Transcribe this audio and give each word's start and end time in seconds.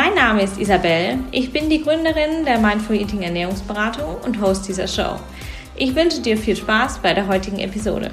Mein 0.00 0.14
Name 0.14 0.44
ist 0.44 0.60
Isabel, 0.60 1.18
ich 1.32 1.52
bin 1.52 1.68
die 1.68 1.82
Gründerin 1.82 2.44
der 2.44 2.60
Mindful 2.60 2.94
Eating 2.94 3.22
Ernährungsberatung 3.22 4.18
und 4.24 4.40
Host 4.40 4.68
dieser 4.68 4.86
Show. 4.86 5.18
Ich 5.74 5.92
wünsche 5.96 6.20
dir 6.20 6.38
viel 6.38 6.54
Spaß 6.54 7.00
bei 7.00 7.14
der 7.14 7.26
heutigen 7.26 7.58
Episode. 7.58 8.12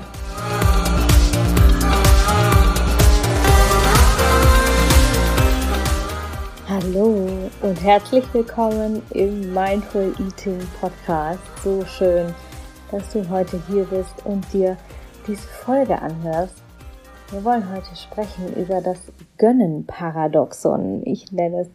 Hallo 6.67 7.29
und 7.61 7.83
herzlich 7.83 8.23
willkommen 8.33 9.03
im 9.11 9.53
Mindful 9.53 10.15
Eating 10.27 10.67
Podcast. 10.81 11.39
So 11.63 11.85
schön, 11.85 12.33
dass 12.89 13.13
du 13.13 13.29
heute 13.29 13.61
hier 13.67 13.83
bist 13.83 14.25
und 14.25 14.43
dir 14.51 14.75
diese 15.27 15.47
Folge 15.63 16.01
anhörst. 16.01 16.63
Wir 17.29 17.43
wollen 17.43 17.69
heute 17.71 17.95
sprechen 17.95 18.55
über 18.55 18.81
das 18.81 18.97
Gönnen-Paradoxon. 19.37 21.01
Ich 21.05 21.31
nenne 21.31 21.61
es 21.61 21.69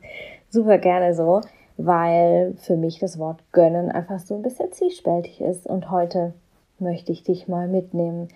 super 0.51 0.79
gerne 0.79 1.15
so, 1.15 1.41
weil 1.77 2.55
für 2.59 2.77
mich 2.77 2.99
das 2.99 3.19
Wort 3.19 3.43
Gönnen 3.53 3.91
einfach 3.91 4.19
so 4.19 4.35
ein 4.35 4.43
bisschen 4.43 4.73
zwiespältig 4.73 5.41
ist. 5.41 5.67
Und 5.67 5.91
heute 5.91 6.35
möchte 6.79 7.13
ich 7.13 7.23
dich 7.23 7.49
mal 7.49 7.69
mitnehmen 7.69 8.29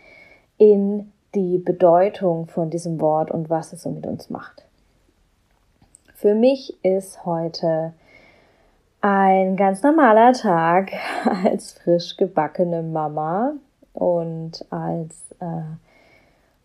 in 0.59 1.13
die 1.35 1.59
Bedeutung 1.59 2.47
von 2.47 2.71
diesem 2.71 3.01
Wort 3.01 3.31
und 3.31 3.51
was 3.51 3.73
es 3.73 3.83
so 3.83 3.91
mit 3.91 4.07
uns 4.07 4.31
macht. 4.31 4.65
Für 6.15 6.35
mich 6.35 6.83
ist 6.85 7.25
heute 7.27 7.93
ein 9.01 9.57
ganz 9.57 9.83
normaler 9.83 10.33
Tag 10.33 10.93
als 11.45 11.73
frisch 11.73 12.17
gebackene 12.17 12.83
Mama 12.83 13.53
und 13.93 14.65
als 14.71 15.33
äh, 15.41 15.61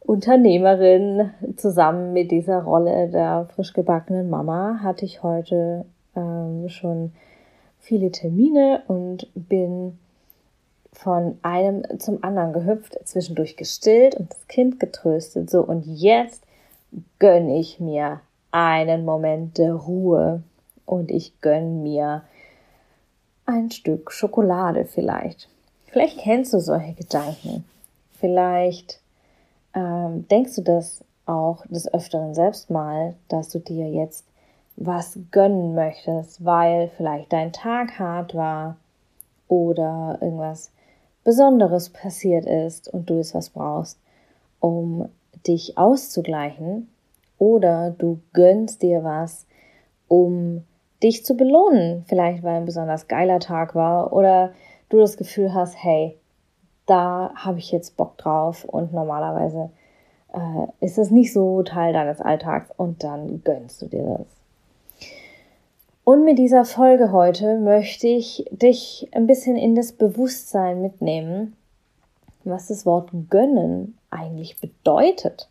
Unternehmerin 0.10 1.30
zusammen 1.56 2.14
mit 2.14 2.32
dieser 2.32 2.64
Rolle 2.64 3.10
der 3.10 3.48
frisch 3.54 3.74
gebackenen 3.74 4.28
Mama 4.28 4.80
hatte 4.82 5.06
ich 5.06 5.22
heute 5.22 5.86
ähm, 6.16 6.68
schon 6.68 7.14
viele 7.78 8.12
Termine 8.12 8.82
und 8.88 9.28
bin 9.36 10.00
von 10.94 11.38
einem 11.44 11.84
zum 12.00 12.24
anderen 12.24 12.54
gehüpft, 12.54 12.98
zwischendurch 13.04 13.56
gestillt 13.56 14.16
und 14.16 14.32
das 14.32 14.48
Kind 14.48 14.80
getröstet. 14.80 15.48
So, 15.52 15.62
und 15.62 15.86
jetzt 15.86 16.44
gönne 17.20 17.60
ich 17.60 17.80
mir 17.80 18.22
einen 18.50 19.06
Moment 19.06 19.60
der 19.60 19.76
Ruhe 19.76 20.42
und 20.88 21.12
ich 21.12 21.40
gönne 21.40 21.84
mir 21.84 22.24
ein 23.46 23.70
Stück 23.70 24.12
Schokolade 24.12 24.86
vielleicht. 24.86 25.50
Vielleicht 25.86 26.18
kennst 26.18 26.52
du 26.52 26.60
solche 26.60 26.94
Gedanken. 26.94 27.64
Vielleicht 28.20 28.99
ähm, 29.80 30.28
denkst 30.28 30.56
du 30.56 30.62
das 30.62 31.04
auch 31.26 31.66
des 31.68 31.92
Öfteren 31.94 32.34
selbst 32.34 32.70
mal, 32.70 33.16
dass 33.28 33.50
du 33.50 33.60
dir 33.60 33.90
jetzt 33.90 34.26
was 34.76 35.20
gönnen 35.32 35.76
möchtest, 35.76 36.44
weil 36.44 36.90
vielleicht 36.98 37.32
dein 37.32 37.54
Tag 37.54 38.00
hart 38.00 38.36
war 38.36 38.78
oder 39.48 40.18
irgendwas 40.22 40.72
Besonderes 41.24 41.90
passiert 41.90 42.46
ist 42.46 42.88
und 42.88 43.10
du 43.10 43.18
jetzt 43.18 43.36
was 43.36 43.50
brauchst, 43.50 44.00
um 44.60 45.10
dich 45.46 45.78
auszugleichen? 45.78 46.90
Oder 47.38 47.92
du 47.92 48.20
gönnst 48.34 48.82
dir 48.82 49.04
was, 49.04 49.46
um 50.08 50.64
dich 51.02 51.24
zu 51.24 51.36
belohnen, 51.36 52.04
vielleicht 52.08 52.44
weil 52.44 52.58
ein 52.58 52.66
besonders 52.66 53.08
geiler 53.08 53.40
Tag 53.40 53.76
war 53.76 54.12
oder 54.12 54.52
du 54.90 54.98
das 54.98 55.16
Gefühl 55.16 55.54
hast, 55.54 55.82
hey, 55.82 56.19
da 56.90 57.32
habe 57.36 57.60
ich 57.60 57.72
jetzt 57.72 57.98
Bock 57.98 58.18
drauf 58.18 58.66
und 58.66 58.94
normalerweise 58.94 59.70
äh, 60.34 60.86
ist 60.86 60.98
es 60.98 61.12
nicht 61.12 61.34
so 61.34 61.64
Teil 61.64 61.94
deines 61.94 62.22
Alltags 62.22 62.72
und 62.78 63.04
dann 63.04 63.44
gönnst 63.44 63.82
du 63.82 63.88
dir 63.88 64.18
das. 64.18 64.28
Und 66.04 66.26
mit 66.26 66.40
dieser 66.40 66.66
Folge 66.66 67.12
heute 67.12 67.60
möchte 67.60 68.08
ich 68.08 68.46
dich 68.52 69.08
ein 69.12 69.28
bisschen 69.28 69.56
in 69.56 69.76
das 69.76 69.92
Bewusstsein 69.92 70.82
mitnehmen, 70.82 71.56
was 72.44 72.68
das 72.68 72.86
Wort 72.86 73.10
gönnen 73.30 73.96
eigentlich 74.10 74.60
bedeutet 74.60 75.50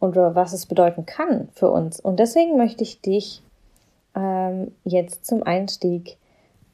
und 0.00 0.16
was 0.16 0.52
es 0.52 0.66
bedeuten 0.66 1.06
kann 1.06 1.48
für 1.52 1.70
uns. 1.70 2.00
Und 2.00 2.18
deswegen 2.18 2.56
möchte 2.56 2.82
ich 2.82 3.00
dich 3.00 3.42
ähm, 4.16 4.72
jetzt 4.82 5.24
zum 5.24 5.44
Einstieg 5.44 6.16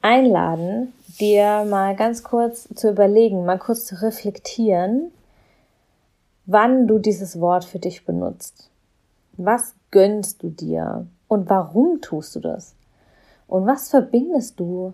einladen, 0.01 0.93
dir 1.17 1.65
mal 1.65 1.95
ganz 1.95 2.23
kurz 2.23 2.67
zu 2.75 2.89
überlegen, 2.89 3.45
mal 3.45 3.59
kurz 3.59 3.85
zu 3.85 4.01
reflektieren, 4.01 5.11
wann 6.45 6.87
du 6.87 6.99
dieses 6.99 7.39
Wort 7.39 7.65
für 7.65 7.79
dich 7.79 8.05
benutzt. 8.05 8.69
Was 9.37 9.75
gönnst 9.91 10.43
du 10.43 10.49
dir 10.49 11.07
und 11.27 11.49
warum 11.49 12.01
tust 12.01 12.35
du 12.35 12.39
das? 12.39 12.75
Und 13.47 13.65
was 13.65 13.89
verbindest 13.89 14.59
du 14.59 14.93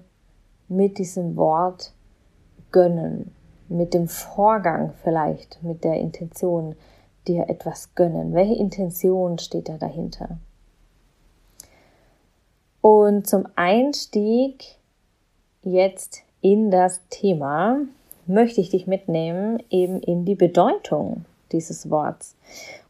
mit 0.67 0.97
diesem 0.97 1.35
Wort 1.35 1.93
gönnen? 2.71 3.33
Mit 3.67 3.93
dem 3.93 4.07
Vorgang 4.07 4.93
vielleicht, 5.03 5.61
mit 5.63 5.83
der 5.83 5.95
Intention, 5.95 6.75
dir 7.27 7.49
etwas 7.49 7.93
gönnen? 7.95 8.33
Welche 8.33 8.55
Intention 8.55 9.37
steht 9.37 9.69
da 9.69 9.77
dahinter? 9.77 10.39
Und 12.81 13.27
zum 13.27 13.45
Einstieg 13.55 14.78
jetzt 15.63 16.23
in 16.41 16.71
das 16.71 17.01
Thema 17.09 17.79
möchte 18.25 18.61
ich 18.61 18.69
dich 18.69 18.87
mitnehmen, 18.87 19.61
eben 19.69 20.01
in 20.01 20.25
die 20.25 20.35
Bedeutung 20.35 21.25
dieses 21.51 21.89
Worts. 21.89 22.35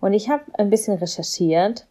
Und 0.01 0.13
ich 0.13 0.29
habe 0.29 0.43
ein 0.53 0.69
bisschen 0.69 0.97
recherchiert 0.97 1.87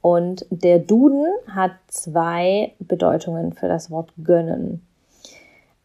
und 0.00 0.46
der 0.50 0.80
Duden 0.80 1.26
hat 1.46 1.72
zwei 1.86 2.72
Bedeutungen 2.80 3.52
für 3.52 3.68
das 3.68 3.90
Wort 3.90 4.12
gönnen. 4.22 4.84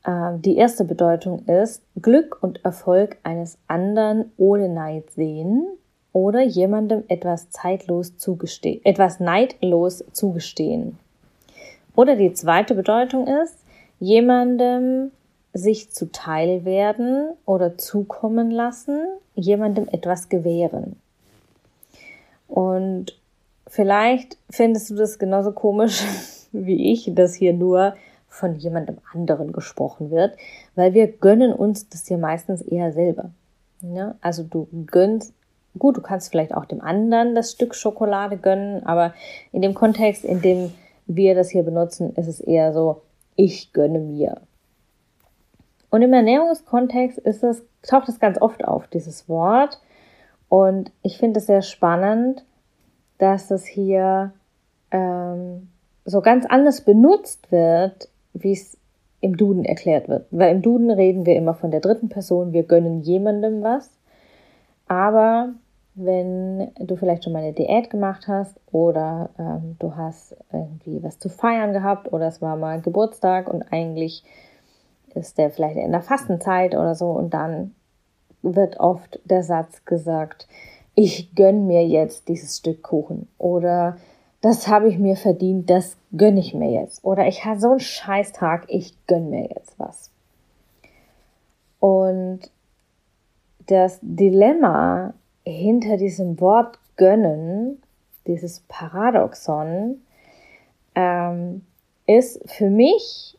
Ähm, 0.06 0.42
die 0.42 0.58
erste 0.58 0.84
Bedeutung 0.84 1.46
ist 1.46 1.84
Glück 2.02 2.42
und 2.42 2.66
Erfolg 2.66 3.18
eines 3.24 3.60
anderen 3.68 4.32
ohne 4.38 4.70
Neid 4.70 5.12
sehen 5.12 5.68
oder 6.12 6.42
jemandem 6.42 7.04
etwas 7.10 7.52
zeitlos 7.52 8.18
zugestehen, 8.18 8.82
etwas 8.84 9.20
neidlos 9.20 10.04
zugestehen. 10.12 10.98
Oder 11.96 12.16
die 12.16 12.34
zweite 12.34 12.74
Bedeutung 12.74 13.28
ist 13.28 13.56
jemandem 14.00 15.12
sich 15.54 15.92
zuteil 15.92 16.66
werden 16.66 17.32
oder 17.46 17.78
zukommen 17.78 18.52
lassen, 18.52 19.00
jemandem 19.36 19.88
etwas 19.92 20.30
gewähren. 20.30 20.98
Und 22.48 23.18
vielleicht 23.68 24.38
findest 24.50 24.90
du 24.90 24.96
das 24.96 25.20
genauso 25.20 25.52
komisch 25.52 26.04
wie 26.52 26.92
ich, 26.92 27.12
dass 27.14 27.36
hier 27.36 27.54
nur 27.54 27.96
von 28.30 28.56
jemandem 28.56 28.98
anderen 29.14 29.52
gesprochen 29.52 30.12
wird, 30.12 30.38
weil 30.76 30.94
wir 30.94 31.08
gönnen 31.08 31.54
uns 31.54 31.90
das 31.90 32.08
hier 32.08 32.18
meistens 32.18 32.62
eher 32.62 32.92
selber. 32.92 33.32
Ja? 33.82 34.16
Also 34.22 34.44
du 34.44 34.68
gönnst, 34.86 35.34
gut, 35.78 35.98
du 35.98 36.02
kannst 36.02 36.30
vielleicht 36.30 36.54
auch 36.54 36.66
dem 36.66 36.82
anderen 36.82 37.36
das 37.36 37.52
Stück 37.52 37.74
Schokolade 37.74 38.38
gönnen, 38.38 38.86
aber 38.86 39.14
in 39.52 39.62
dem 39.62 39.74
Kontext, 39.74 40.24
in 40.24 40.42
dem 40.42 40.72
wir 41.08 41.36
das 41.36 41.50
hier 41.50 41.64
benutzen, 41.64 42.14
ist 42.16 42.28
es 42.28 42.40
eher 42.40 42.74
so, 42.74 43.02
ich 43.38 43.72
gönne 43.72 44.00
mir. 44.00 44.42
Und 45.90 46.02
im 46.02 46.12
Ernährungskontext 46.12 47.18
ist 47.20 47.44
es, 47.44 47.64
taucht 47.82 48.10
es 48.10 48.20
ganz 48.20 48.42
oft 48.42 48.66
auf, 48.66 48.88
dieses 48.88 49.30
Wort. 49.30 49.80
Und 50.50 50.92
ich 51.02 51.18
finde 51.18 51.40
es 51.40 51.46
sehr 51.46 51.62
spannend, 51.62 52.44
dass 53.18 53.52
es 53.52 53.66
hier 53.66 54.34
ähm, 54.92 55.70
so 56.04 56.22
ganz 56.22 56.46
anders 56.46 56.82
benutzt 56.82 57.52
wird, 57.52 58.10
wie 58.34 58.52
es 58.52 58.78
im 59.22 59.38
Duden 59.38 59.66
erklärt 59.66 60.10
wird. 60.10 60.28
Weil 60.32 60.56
im 60.56 60.62
Duden 60.62 60.92
reden 60.92 61.26
wir 61.26 61.36
immer 61.36 61.54
von 61.54 61.72
der 61.72 61.80
dritten 61.80 62.10
Person, 62.10 62.54
wir 62.54 62.64
gönnen 62.64 63.02
jemandem 63.02 63.64
was. 63.64 63.90
Aber 64.88 65.54
wenn 65.98 66.72
du 66.80 66.96
vielleicht 66.96 67.24
schon 67.24 67.34
mal 67.34 67.44
eine 67.44 67.54
Diät 67.54 67.90
gemacht 67.90 68.28
hast 68.28 68.56
oder 68.72 69.30
ähm, 69.38 69.76
du 69.80 69.96
hast 69.96 70.36
irgendwie 70.54 71.04
was 71.04 71.20
zu 71.20 71.30
feiern 71.30 71.74
gehabt 71.74 72.14
oder 72.14 72.28
es 72.28 72.42
war 72.42 72.56
mal 72.56 72.82
Geburtstag 72.82 73.50
und 73.50 73.64
eigentlich 73.74 74.24
ist 75.16 75.38
der 75.38 75.50
vielleicht 75.50 75.78
in 75.78 75.92
der 75.92 76.02
Fastenzeit 76.02 76.76
oder 76.76 76.94
so 76.96 77.10
und 77.12 77.34
dann 77.34 77.74
wird 78.44 78.80
oft 78.80 79.20
der 79.26 79.44
Satz 79.44 79.84
gesagt, 79.86 80.48
ich 80.94 81.34
gönn 81.36 81.68
mir 81.68 81.86
jetzt 81.86 82.28
dieses 82.28 82.58
Stück 82.58 82.84
Kuchen 82.84 83.28
oder 83.38 83.98
das 84.42 84.68
habe 84.68 84.88
ich 84.88 85.00
mir 85.00 85.16
verdient, 85.16 85.70
das 85.70 85.98
gönne 86.16 86.40
ich 86.40 86.54
mir 86.54 86.72
jetzt. 86.72 87.04
Oder 87.04 87.28
ich 87.28 87.44
habe 87.44 87.60
so 87.60 87.72
einen 87.72 87.80
Scheißtag, 87.80 88.66
ich 88.68 88.96
gönne 89.08 89.30
mir 89.30 89.50
jetzt 89.50 89.80
was. 89.80 90.12
Und 91.80 92.52
das 93.66 94.00
Dilemma 94.02 95.14
hinter 95.50 95.98
diesem 95.98 96.40
Wort 96.40 96.80
gönnen, 96.96 97.82
dieses 98.26 98.62
Paradoxon, 98.68 100.02
ähm, 100.96 101.62
ist 102.06 102.42
für 102.50 102.70
mich 102.70 103.38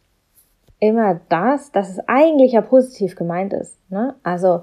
immer 0.81 1.21
das, 1.29 1.73
dass 1.73 1.91
es 1.91 1.99
eigentlich 2.07 2.53
ja 2.53 2.61
positiv 2.61 3.17
gemeint 3.17 3.53
ist. 3.53 3.77
Ne? 3.91 4.15
Also 4.23 4.63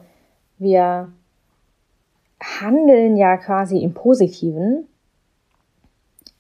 wir 0.58 1.12
handeln 2.42 3.18
ja 3.18 3.38
quasi 3.38 3.80
im 3.80 3.94
Positiven, 3.94 4.88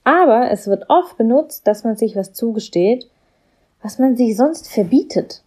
aber 0.03 0.51
es 0.51 0.67
wird 0.67 0.85
oft 0.89 1.17
benutzt, 1.17 1.67
dass 1.67 1.83
man 1.83 1.97
sich 1.97 2.15
was 2.15 2.33
zugesteht, 2.33 3.09
was 3.81 3.99
man 3.99 4.15
sich 4.15 4.37
sonst 4.37 4.71
verbietet. 4.71 5.43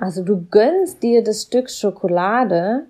Also 0.00 0.22
du 0.22 0.46
gönnst 0.50 1.02
dir 1.02 1.24
das 1.24 1.42
Stück 1.42 1.70
Schokolade, 1.70 2.86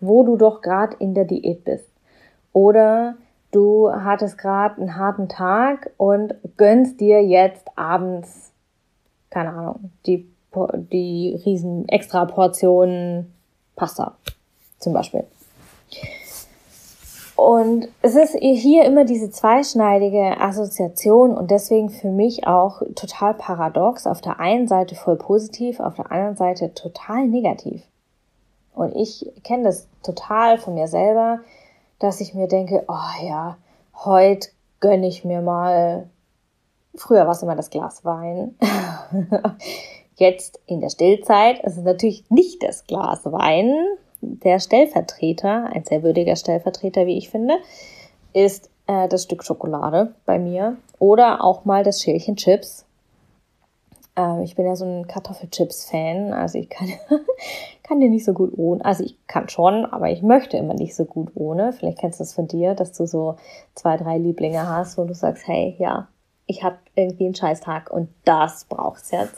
wo 0.00 0.24
du 0.24 0.36
doch 0.36 0.60
gerade 0.60 0.96
in 0.98 1.14
der 1.14 1.24
Diät 1.24 1.64
bist. 1.64 1.88
Oder 2.52 3.16
du 3.50 3.90
hattest 3.90 4.38
gerade 4.38 4.80
einen 4.80 4.96
harten 4.96 5.28
Tag 5.28 5.90
und 5.96 6.34
gönnst 6.56 7.00
dir 7.00 7.22
jetzt 7.22 7.66
abends, 7.76 8.52
keine 9.30 9.50
Ahnung, 9.50 9.90
die, 10.06 10.28
die 10.92 11.40
riesen 11.44 11.88
extra 11.88 12.24
Portionen 12.24 13.32
Pasta 13.76 14.16
zum 14.78 14.92
Beispiel. 14.92 15.24
Und 17.36 17.88
es 18.00 18.14
ist 18.14 18.36
hier 18.38 18.84
immer 18.84 19.04
diese 19.04 19.28
zweischneidige 19.30 20.40
Assoziation 20.40 21.36
und 21.36 21.50
deswegen 21.50 21.90
für 21.90 22.08
mich 22.08 22.46
auch 22.46 22.82
total 22.94 23.34
paradox. 23.34 24.06
Auf 24.06 24.20
der 24.20 24.38
einen 24.38 24.68
Seite 24.68 24.94
voll 24.94 25.16
positiv, 25.16 25.80
auf 25.80 25.94
der 25.94 26.12
anderen 26.12 26.36
Seite 26.36 26.72
total 26.74 27.26
negativ. 27.26 27.82
Und 28.74 28.94
ich 28.96 29.30
kenne 29.44 29.64
das 29.64 29.86
total 30.02 30.58
von 30.58 30.74
mir 30.74 30.88
selber, 30.88 31.40
dass 31.98 32.20
ich 32.20 32.34
mir 32.34 32.48
denke, 32.48 32.84
oh 32.88 33.24
ja, 33.24 33.56
heute 34.04 34.48
gönne 34.80 35.06
ich 35.06 35.24
mir 35.24 35.40
mal, 35.40 36.08
früher 36.94 37.24
war 37.24 37.32
es 37.32 37.42
immer 37.42 37.56
das 37.56 37.70
Glas 37.70 38.04
Wein. 38.04 38.56
Jetzt 40.16 40.60
in 40.66 40.80
der 40.80 40.90
Stillzeit 40.90 41.60
ist 41.64 41.78
es 41.78 41.84
natürlich 41.84 42.28
nicht 42.30 42.62
das 42.62 42.86
Glas 42.86 43.24
Wein, 43.24 43.74
der 44.20 44.60
Stellvertreter, 44.60 45.70
ein 45.72 45.84
sehr 45.84 46.02
würdiger 46.02 46.36
Stellvertreter, 46.36 47.06
wie 47.06 47.18
ich 47.18 47.30
finde, 47.30 47.56
ist 48.32 48.70
äh, 48.86 49.08
das 49.08 49.24
Stück 49.24 49.44
Schokolade 49.44 50.14
bei 50.24 50.38
mir 50.38 50.76
oder 50.98 51.44
auch 51.44 51.64
mal 51.64 51.84
das 51.84 52.02
Schälchen 52.02 52.36
Chips. 52.36 52.84
Äh, 54.16 54.44
ich 54.44 54.54
bin 54.54 54.66
ja 54.66 54.76
so 54.76 54.84
ein 54.84 55.06
Kartoffelchips-Fan, 55.06 56.32
also 56.32 56.58
ich 56.58 56.68
kann, 56.68 56.88
kann 57.82 58.00
die 58.00 58.08
nicht 58.08 58.24
so 58.24 58.32
gut 58.32 58.52
ohne. 58.56 58.84
Also 58.84 59.04
ich 59.04 59.18
kann 59.26 59.48
schon, 59.48 59.84
aber 59.86 60.10
ich 60.10 60.22
möchte 60.22 60.56
immer 60.56 60.74
nicht 60.74 60.94
so 60.94 61.04
gut 61.04 61.32
ohne. 61.34 61.72
Vielleicht 61.72 61.98
kennst 61.98 62.20
du 62.20 62.24
das 62.24 62.34
von 62.34 62.48
dir, 62.48 62.74
dass 62.74 62.92
du 62.92 63.06
so 63.06 63.36
zwei, 63.74 63.96
drei 63.96 64.18
Lieblinge 64.18 64.68
hast, 64.68 64.98
wo 64.98 65.04
du 65.04 65.14
sagst, 65.14 65.46
hey, 65.46 65.76
ja, 65.78 66.08
ich 66.46 66.62
habe 66.62 66.76
irgendwie 66.94 67.26
einen 67.26 67.34
Scheißtag 67.34 67.90
und 67.90 68.08
das 68.24 68.64
braucht's 68.64 69.10
jetzt. 69.10 69.36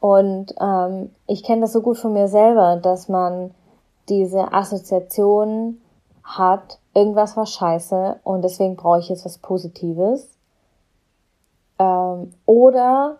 Und 0.00 0.54
ähm, 0.60 1.10
ich 1.26 1.44
kenne 1.44 1.62
das 1.62 1.72
so 1.72 1.80
gut 1.80 1.96
von 1.96 2.12
mir 2.12 2.28
selber, 2.28 2.76
dass 2.76 3.08
man 3.08 3.54
diese 4.08 4.52
Assoziation 4.52 5.80
hat, 6.22 6.78
irgendwas 6.94 7.36
war 7.36 7.46
scheiße 7.46 8.20
und 8.22 8.42
deswegen 8.42 8.76
brauche 8.76 8.98
ich 8.98 9.08
jetzt 9.08 9.24
was 9.24 9.38
Positives. 9.38 10.28
Ähm, 11.78 12.32
oder 12.44 13.18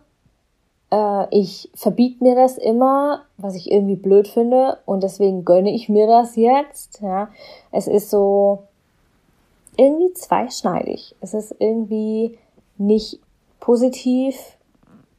äh, 0.95 1.27
ich 1.31 1.69
verbiete 1.75 2.23
mir 2.23 2.35
das 2.35 2.57
immer, 2.57 3.23
was 3.37 3.55
ich 3.55 3.69
irgendwie 3.69 3.95
blöd 3.95 4.27
finde 4.27 4.77
und 4.85 5.03
deswegen 5.03 5.43
gönne 5.43 5.73
ich 5.73 5.89
mir 5.89 6.07
das 6.07 6.35
jetzt. 6.37 7.01
Ja, 7.01 7.29
es 7.71 7.87
ist 7.87 8.09
so 8.09 8.63
irgendwie 9.77 10.13
zweischneidig. 10.13 11.15
Es 11.19 11.33
ist 11.33 11.55
irgendwie 11.59 12.37
nicht 12.77 13.19
positiv 13.59 14.37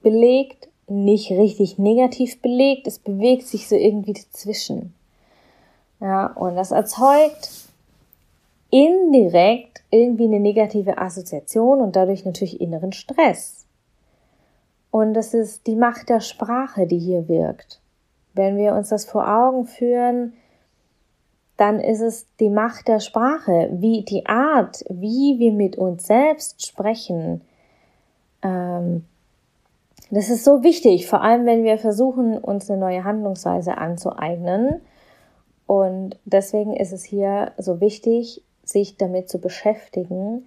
belegt, 0.02 0.68
nicht 0.88 1.30
richtig 1.30 1.78
negativ 1.78 2.40
belegt. 2.40 2.86
Es 2.86 2.98
bewegt 2.98 3.46
sich 3.46 3.68
so 3.68 3.74
irgendwie 3.74 4.14
dazwischen. 4.14 4.94
Ja, 6.00 6.26
und 6.28 6.56
das 6.56 6.70
erzeugt 6.70 7.50
indirekt 8.70 9.82
irgendwie 9.90 10.24
eine 10.24 10.40
negative 10.40 10.98
Assoziation 10.98 11.80
und 11.80 11.96
dadurch 11.96 12.24
natürlich 12.24 12.60
inneren 12.60 12.92
Stress. 12.92 13.65
Und 14.96 15.12
das 15.12 15.34
ist 15.34 15.66
die 15.66 15.76
Macht 15.76 16.08
der 16.08 16.20
Sprache, 16.20 16.86
die 16.86 16.98
hier 16.98 17.28
wirkt. 17.28 17.82
Wenn 18.32 18.56
wir 18.56 18.72
uns 18.72 18.88
das 18.88 19.04
vor 19.04 19.28
Augen 19.28 19.66
führen, 19.66 20.32
dann 21.58 21.80
ist 21.80 22.00
es 22.00 22.24
die 22.40 22.48
Macht 22.48 22.88
der 22.88 23.00
Sprache, 23.00 23.68
wie 23.72 24.04
die 24.04 24.24
Art, 24.24 24.82
wie 24.88 25.38
wir 25.38 25.52
mit 25.52 25.76
uns 25.76 26.06
selbst 26.06 26.66
sprechen. 26.66 27.42
Ähm, 28.40 29.04
das 30.10 30.30
ist 30.30 30.44
so 30.44 30.62
wichtig, 30.62 31.06
vor 31.06 31.20
allem 31.20 31.44
wenn 31.44 31.62
wir 31.62 31.76
versuchen, 31.76 32.38
uns 32.38 32.70
eine 32.70 32.80
neue 32.80 33.04
Handlungsweise 33.04 33.76
anzueignen 33.76 34.80
und 35.66 36.18
deswegen 36.24 36.74
ist 36.74 36.92
es 36.92 37.04
hier 37.04 37.52
so 37.58 37.82
wichtig, 37.82 38.42
sich 38.64 38.96
damit 38.96 39.28
zu 39.28 39.42
beschäftigen, 39.42 40.46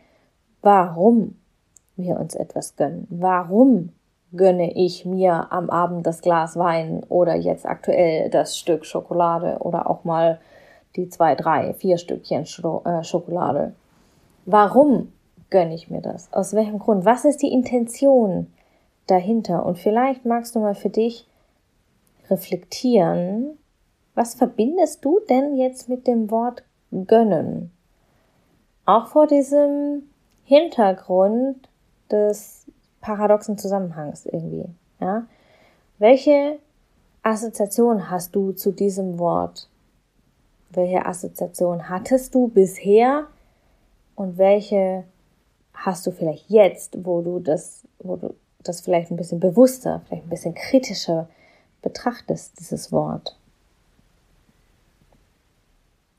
warum 0.63 1.36
wir 1.98 2.19
uns 2.19 2.34
etwas 2.34 2.78
gönnen. 2.78 3.06
Warum 3.12 3.92
gönne 4.36 4.74
ich 4.74 5.06
mir 5.06 5.52
am 5.52 5.70
Abend 5.70 6.06
das 6.06 6.22
Glas 6.22 6.56
Wein 6.58 7.04
oder 7.10 7.36
jetzt 7.36 7.66
aktuell 7.66 8.30
das 8.30 8.58
Stück 8.58 8.86
Schokolade 8.86 9.58
oder 9.60 9.90
auch 9.90 10.04
mal 10.04 10.40
die 10.96 11.10
zwei, 11.10 11.36
drei, 11.36 11.74
vier 11.74 11.98
Stückchen 11.98 12.44
äh, 12.44 13.04
Schokolade. 13.04 13.74
Warum 14.46 15.12
gönne 15.50 15.74
ich 15.74 15.90
mir 15.90 16.02
das? 16.02 16.31
Aus 16.34 16.54
welchem 16.54 16.80
Grund? 16.80 17.06
Was 17.06 17.26
ist 17.26 17.42
die 17.42 17.52
Intention 17.52 18.48
dahinter? 19.08 19.66
Und 19.66 19.78
vielleicht 19.78 20.26
magst 20.26 20.56
du 20.56 20.60
mal 20.60 20.76
für 20.76 20.90
dich 20.90 21.28
reflektieren, 22.30 23.58
was 24.16 24.36
verbindest 24.36 25.04
du 25.06 25.20
denn 25.30 25.56
jetzt 25.56 25.90
mit 25.90 26.06
dem 26.08 26.30
Wort 26.30 26.64
gönnen? 26.92 27.72
Auch 28.86 29.07
vor 29.07 29.28
diesem 29.28 30.09
Hintergrund 30.44 31.69
des 32.12 32.58
paradoxen 33.01 33.57
Zusammenhangs 33.57 34.25
irgendwie, 34.25 34.65
ja? 34.99 35.25
Welche 35.97 36.59
Assoziation 37.23 38.09
hast 38.09 38.35
du 38.35 38.53
zu 38.53 38.71
diesem 38.71 39.19
Wort? 39.19 39.69
Welche 40.69 41.06
Assoziation 41.06 41.89
hattest 41.89 42.33
du 42.35 42.47
bisher 42.47 43.27
und 44.15 44.37
welche 44.37 45.03
hast 45.73 46.06
du 46.07 46.11
vielleicht 46.11 46.49
jetzt, 46.49 47.06
wo 47.06 47.21
du 47.21 47.39
das, 47.39 47.85
wo 47.99 48.15
du 48.15 48.35
das 48.63 48.81
vielleicht 48.81 49.11
ein 49.11 49.18
bisschen 49.18 49.39
bewusster, 49.39 50.01
vielleicht 50.06 50.25
ein 50.25 50.29
bisschen 50.29 50.53
kritischer 50.53 51.27
betrachtest, 51.81 52.59
dieses 52.59 52.91
Wort? 52.91 53.37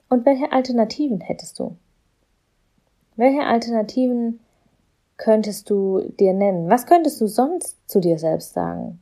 Und 0.08 0.26
welche 0.26 0.50
Alternativen 0.50 1.20
hättest 1.20 1.58
du? 1.58 1.76
Welche 3.16 3.42
Alternativen 3.42 4.40
könntest 5.20 5.70
du 5.70 6.00
dir 6.18 6.34
nennen? 6.34 6.68
Was 6.68 6.86
könntest 6.86 7.20
du 7.20 7.28
sonst 7.28 7.76
zu 7.88 8.00
dir 8.00 8.18
selbst 8.18 8.54
sagen? 8.54 8.98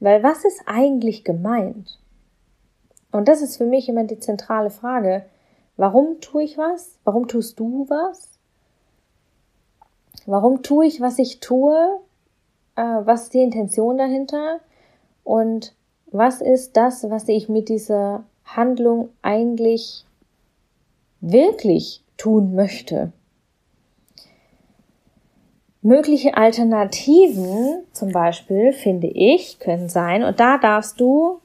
Weil 0.00 0.22
was 0.22 0.44
ist 0.44 0.62
eigentlich 0.66 1.22
gemeint? 1.22 2.00
Und 3.12 3.28
das 3.28 3.40
ist 3.40 3.56
für 3.56 3.66
mich 3.66 3.88
immer 3.88 4.04
die 4.04 4.18
zentrale 4.18 4.70
Frage. 4.70 5.24
Warum 5.76 6.20
tue 6.20 6.42
ich 6.42 6.58
was? 6.58 6.98
Warum 7.04 7.28
tust 7.28 7.60
du 7.60 7.86
was? 7.88 8.30
Warum 10.26 10.62
tue 10.62 10.86
ich, 10.86 11.00
was 11.00 11.18
ich 11.18 11.38
tue? 11.38 12.00
Äh, 12.74 12.82
was 12.82 13.24
ist 13.24 13.34
die 13.34 13.42
Intention 13.42 13.98
dahinter? 13.98 14.60
Und 15.22 15.74
was 16.06 16.40
ist 16.40 16.76
das, 16.76 17.08
was 17.08 17.28
ich 17.28 17.48
mit 17.48 17.68
dieser 17.68 18.24
Handlung 18.44 19.10
eigentlich 19.22 20.06
wirklich 21.20 22.02
tun 22.16 22.54
möchte. 22.54 23.12
Mögliche 25.86 26.36
Alternativen 26.36 27.84
zum 27.92 28.10
Beispiel, 28.10 28.72
finde 28.72 29.06
ich, 29.06 29.60
können 29.60 29.88
sein, 29.88 30.24
und 30.24 30.40
da 30.40 30.58
darfst 30.58 30.98
du 30.98 31.38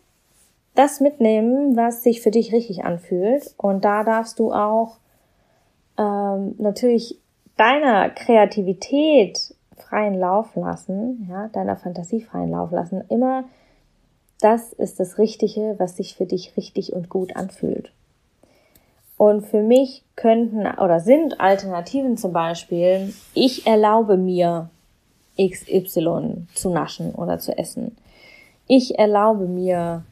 das 0.73 0.99
mitnehmen, 0.99 1.75
was 1.77 2.01
sich 2.01 2.21
für 2.21 2.31
dich 2.31 2.51
richtig 2.51 2.83
anfühlt. 2.83 3.53
Und 3.57 3.85
da 3.85 4.03
darfst 4.03 4.39
du 4.39 4.51
auch 4.51 4.97
ähm, 5.99 6.55
natürlich 6.57 7.19
deiner 7.55 8.09
Kreativität 8.09 9.53
freien 9.77 10.19
Lauf 10.19 10.55
lassen, 10.55 11.27
ja, 11.29 11.49
deiner 11.49 11.75
Fantasie 11.75 12.21
freien 12.21 12.49
Lauf 12.49 12.71
lassen. 12.71 13.03
Immer 13.09 13.43
das 14.39 14.73
ist 14.73 14.99
das 14.99 15.19
Richtige, 15.19 15.75
was 15.77 15.97
sich 15.97 16.15
für 16.15 16.25
dich 16.25 16.57
richtig 16.57 16.93
und 16.93 17.09
gut 17.09 17.35
anfühlt. 17.35 17.91
Und 19.21 19.45
für 19.45 19.61
mich 19.61 20.03
könnten 20.15 20.65
oder 20.79 20.99
sind 20.99 21.39
Alternativen 21.39 22.17
zum 22.17 22.33
Beispiel, 22.33 23.13
ich 23.35 23.67
erlaube 23.67 24.17
mir 24.17 24.71
XY 25.39 26.47
zu 26.55 26.71
naschen 26.71 27.13
oder 27.13 27.37
zu 27.37 27.55
essen. 27.55 27.95
Ich 28.65 28.97
erlaube 28.97 29.45
mir 29.45 30.03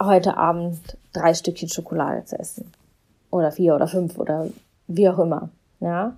heute 0.00 0.36
Abend 0.36 0.78
drei 1.12 1.34
Stückchen 1.34 1.68
Schokolade 1.68 2.24
zu 2.24 2.38
essen. 2.38 2.72
Oder 3.32 3.50
vier 3.50 3.74
oder 3.74 3.88
fünf 3.88 4.16
oder 4.16 4.46
wie 4.86 5.08
auch 5.08 5.18
immer. 5.18 5.48
Ja. 5.80 6.14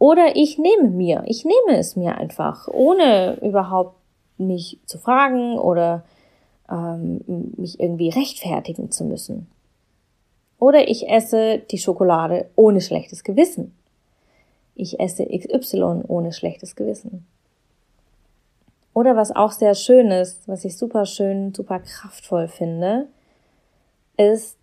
Oder 0.00 0.34
ich 0.34 0.58
nehme 0.58 0.90
mir, 0.90 1.22
ich 1.26 1.44
nehme 1.44 1.78
es 1.78 1.94
mir 1.94 2.18
einfach, 2.18 2.66
ohne 2.66 3.38
überhaupt 3.42 3.94
mich 4.38 4.80
zu 4.86 4.98
fragen 4.98 5.56
oder 5.56 6.02
ähm, 6.68 7.20
mich 7.56 7.78
irgendwie 7.78 8.08
rechtfertigen 8.08 8.90
zu 8.90 9.04
müssen. 9.04 9.46
Oder 10.58 10.88
ich 10.88 11.08
esse 11.08 11.58
die 11.70 11.78
Schokolade 11.78 12.48
ohne 12.56 12.80
schlechtes 12.80 13.24
Gewissen. 13.24 13.76
Ich 14.74 15.00
esse 15.00 15.26
XY 15.26 16.04
ohne 16.08 16.32
schlechtes 16.32 16.76
Gewissen. 16.76 17.26
Oder 18.94 19.14
was 19.14 19.34
auch 19.34 19.52
sehr 19.52 19.74
schön 19.74 20.10
ist, 20.10 20.48
was 20.48 20.64
ich 20.64 20.76
super 20.78 21.04
schön, 21.04 21.52
super 21.52 21.80
kraftvoll 21.80 22.48
finde, 22.48 23.08
ist 24.16 24.56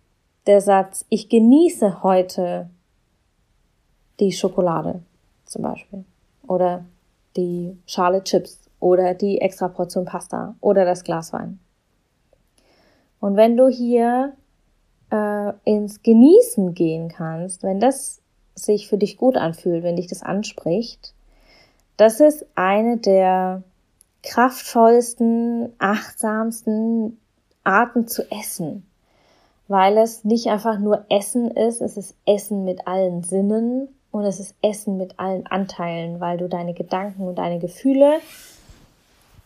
der 0.46 0.60
Satz, 0.60 1.06
ich 1.08 1.28
genieße 1.28 2.02
heute 2.02 2.68
die 4.20 4.32
Schokolade 4.32 5.02
zum 5.44 5.62
Beispiel. 5.62 6.04
Oder 6.46 6.84
die 7.36 7.78
Schale 7.86 8.22
Chips 8.24 8.58
oder 8.80 9.14
die 9.14 9.40
extra 9.40 9.68
Portion 9.68 10.04
Pasta 10.04 10.56
oder 10.60 10.84
das 10.84 11.04
Glas 11.04 11.32
Wein. 11.32 11.58
Und 13.20 13.36
wenn 13.36 13.56
du 13.56 13.68
hier 13.68 14.34
äh, 15.14 15.52
ins 15.64 16.02
Genießen 16.02 16.74
gehen 16.74 17.08
kannst, 17.08 17.62
wenn 17.62 17.78
das 17.78 18.20
sich 18.56 18.88
für 18.88 18.98
dich 18.98 19.16
gut 19.16 19.36
anfühlt, 19.36 19.84
wenn 19.84 19.96
dich 19.96 20.08
das 20.08 20.22
anspricht, 20.22 21.14
das 21.96 22.18
ist 22.18 22.44
eine 22.56 22.96
der 22.96 23.62
kraftvollsten, 24.24 25.72
achtsamsten 25.78 27.18
Arten 27.62 28.08
zu 28.08 28.28
essen, 28.30 28.86
weil 29.68 29.98
es 29.98 30.24
nicht 30.24 30.48
einfach 30.48 30.78
nur 30.78 31.04
Essen 31.08 31.50
ist, 31.50 31.80
es 31.80 31.96
ist 31.96 32.16
Essen 32.26 32.64
mit 32.64 32.88
allen 32.88 33.22
Sinnen 33.22 33.88
und 34.10 34.24
es 34.24 34.40
ist 34.40 34.56
Essen 34.62 34.96
mit 34.96 35.18
allen 35.20 35.46
Anteilen, 35.46 36.20
weil 36.20 36.38
du 36.38 36.48
deine 36.48 36.74
Gedanken 36.74 37.28
und 37.28 37.36
deine 37.36 37.60
Gefühle 37.60 38.18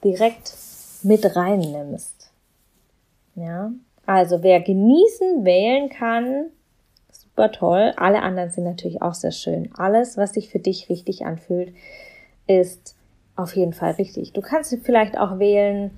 direkt 0.03 0.55
mit 1.03 1.37
reinnimmst. 1.37 2.31
Ja, 3.35 3.71
also 4.09 4.43
wer 4.43 4.63
genießen 4.63 5.45
wählen 5.45 5.91
kann, 5.91 6.47
super 7.13 7.53
toll. 7.53 7.93
Alle 7.99 8.23
anderen 8.23 8.49
sind 8.49 8.65
natürlich 8.65 9.03
auch 9.03 9.13
sehr 9.13 9.33
schön. 9.33 9.69
Alles, 9.77 10.17
was 10.17 10.33
sich 10.33 10.49
für 10.49 10.61
dich 10.61 10.89
richtig 10.89 11.27
anfühlt, 11.27 11.75
ist 12.47 12.97
auf 13.37 13.55
jeden 13.55 13.75
Fall 13.75 13.91
richtig. 13.93 14.33
Du 14.33 14.41
kannst 14.41 14.75
vielleicht 14.83 15.19
auch 15.19 15.39
wählen, 15.39 15.91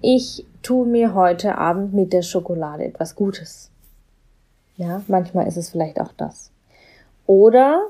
ich 0.00 0.46
tue 0.62 0.86
mir 0.86 1.14
heute 1.14 1.58
Abend 1.58 1.92
mit 1.92 2.12
der 2.12 2.22
Schokolade 2.22 2.84
etwas 2.84 3.16
Gutes. 3.16 3.72
Ja, 4.76 5.02
manchmal 5.08 5.48
ist 5.48 5.56
es 5.56 5.70
vielleicht 5.70 6.00
auch 6.00 6.12
das. 6.16 6.52
Oder 7.26 7.82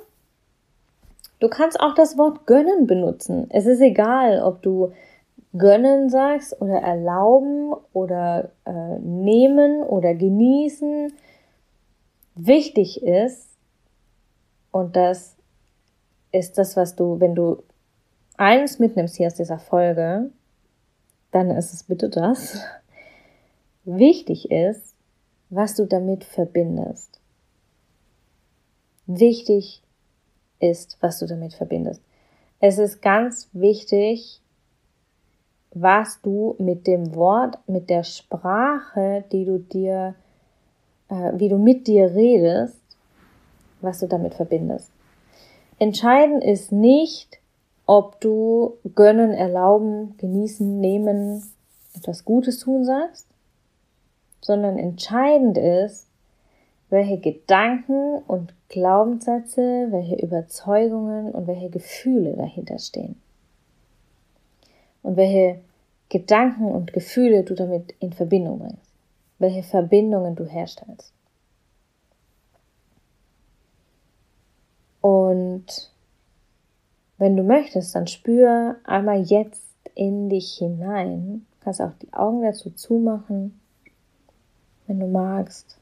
du 1.40 1.50
kannst 1.50 1.78
auch 1.80 1.94
das 1.94 2.16
Wort 2.16 2.46
gönnen 2.46 2.86
benutzen. 2.86 3.48
Es 3.50 3.66
ist 3.66 3.82
egal, 3.82 4.42
ob 4.42 4.62
du 4.62 4.94
gönnen 5.56 6.08
sagst 6.08 6.60
oder 6.60 6.80
erlauben 6.80 7.72
oder 7.92 8.50
äh, 8.64 8.98
nehmen 8.98 9.82
oder 9.82 10.14
genießen. 10.14 11.12
Wichtig 12.34 13.02
ist, 13.02 13.56
und 14.72 14.96
das 14.96 15.36
ist 16.32 16.58
das, 16.58 16.76
was 16.76 16.96
du, 16.96 17.20
wenn 17.20 17.36
du 17.36 17.62
eins 18.36 18.80
mitnimmst 18.80 19.16
hier 19.16 19.28
aus 19.28 19.34
dieser 19.34 19.58
Folge, 19.58 20.30
dann 21.30 21.50
ist 21.50 21.72
es 21.72 21.84
bitte 21.84 22.08
das. 22.08 22.58
Wichtig 23.84 24.50
ist, 24.50 24.96
was 25.50 25.76
du 25.76 25.86
damit 25.86 26.24
verbindest. 26.24 27.20
Wichtig 29.06 29.82
ist, 30.58 30.96
was 31.00 31.20
du 31.20 31.26
damit 31.26 31.52
verbindest. 31.52 32.02
Es 32.58 32.78
ist 32.78 33.02
ganz 33.02 33.48
wichtig, 33.52 34.40
was 35.74 36.20
du 36.22 36.54
mit 36.58 36.86
dem 36.86 37.14
Wort, 37.14 37.58
mit 37.66 37.90
der 37.90 38.04
Sprache, 38.04 39.24
die 39.32 39.44
du 39.44 39.58
dir, 39.58 40.14
äh, 41.08 41.32
wie 41.34 41.48
du 41.48 41.58
mit 41.58 41.86
dir 41.88 42.14
redest, 42.14 42.80
was 43.80 43.98
du 43.98 44.06
damit 44.06 44.34
verbindest. 44.34 44.90
Entscheidend 45.78 46.44
ist 46.44 46.70
nicht, 46.70 47.40
ob 47.86 48.20
du 48.20 48.78
gönnen, 48.94 49.32
erlauben, 49.32 50.16
genießen, 50.18 50.80
nehmen, 50.80 51.42
etwas 51.94 52.24
Gutes 52.24 52.60
tun 52.60 52.84
sagst, 52.84 53.26
sondern 54.40 54.78
entscheidend 54.78 55.58
ist, 55.58 56.06
welche 56.88 57.18
Gedanken 57.18 58.22
und 58.28 58.54
Glaubenssätze, 58.68 59.88
welche 59.90 60.16
Überzeugungen 60.16 61.32
und 61.32 61.46
welche 61.46 61.68
Gefühle 61.68 62.34
dahinter 62.34 62.78
stehen 62.78 63.20
und 65.04 65.16
welche 65.16 65.60
Gedanken 66.08 66.72
und 66.72 66.92
Gefühle 66.92 67.44
du 67.44 67.54
damit 67.54 67.94
in 68.00 68.12
Verbindung 68.12 68.58
bringst, 68.58 68.90
welche 69.38 69.62
Verbindungen 69.62 70.34
du 70.34 70.44
herstellst. 70.44 71.12
Und 75.00 75.92
wenn 77.18 77.36
du 77.36 77.42
möchtest, 77.42 77.94
dann 77.94 78.06
spür 78.06 78.76
einmal 78.84 79.20
jetzt 79.20 79.62
in 79.94 80.30
dich 80.30 80.54
hinein. 80.54 81.46
Du 81.50 81.64
kannst 81.64 81.82
auch 81.82 81.92
die 82.00 82.12
Augen 82.12 82.42
dazu 82.42 82.70
zumachen, 82.70 83.60
wenn 84.86 84.98
du 84.98 85.06
magst. 85.06 85.78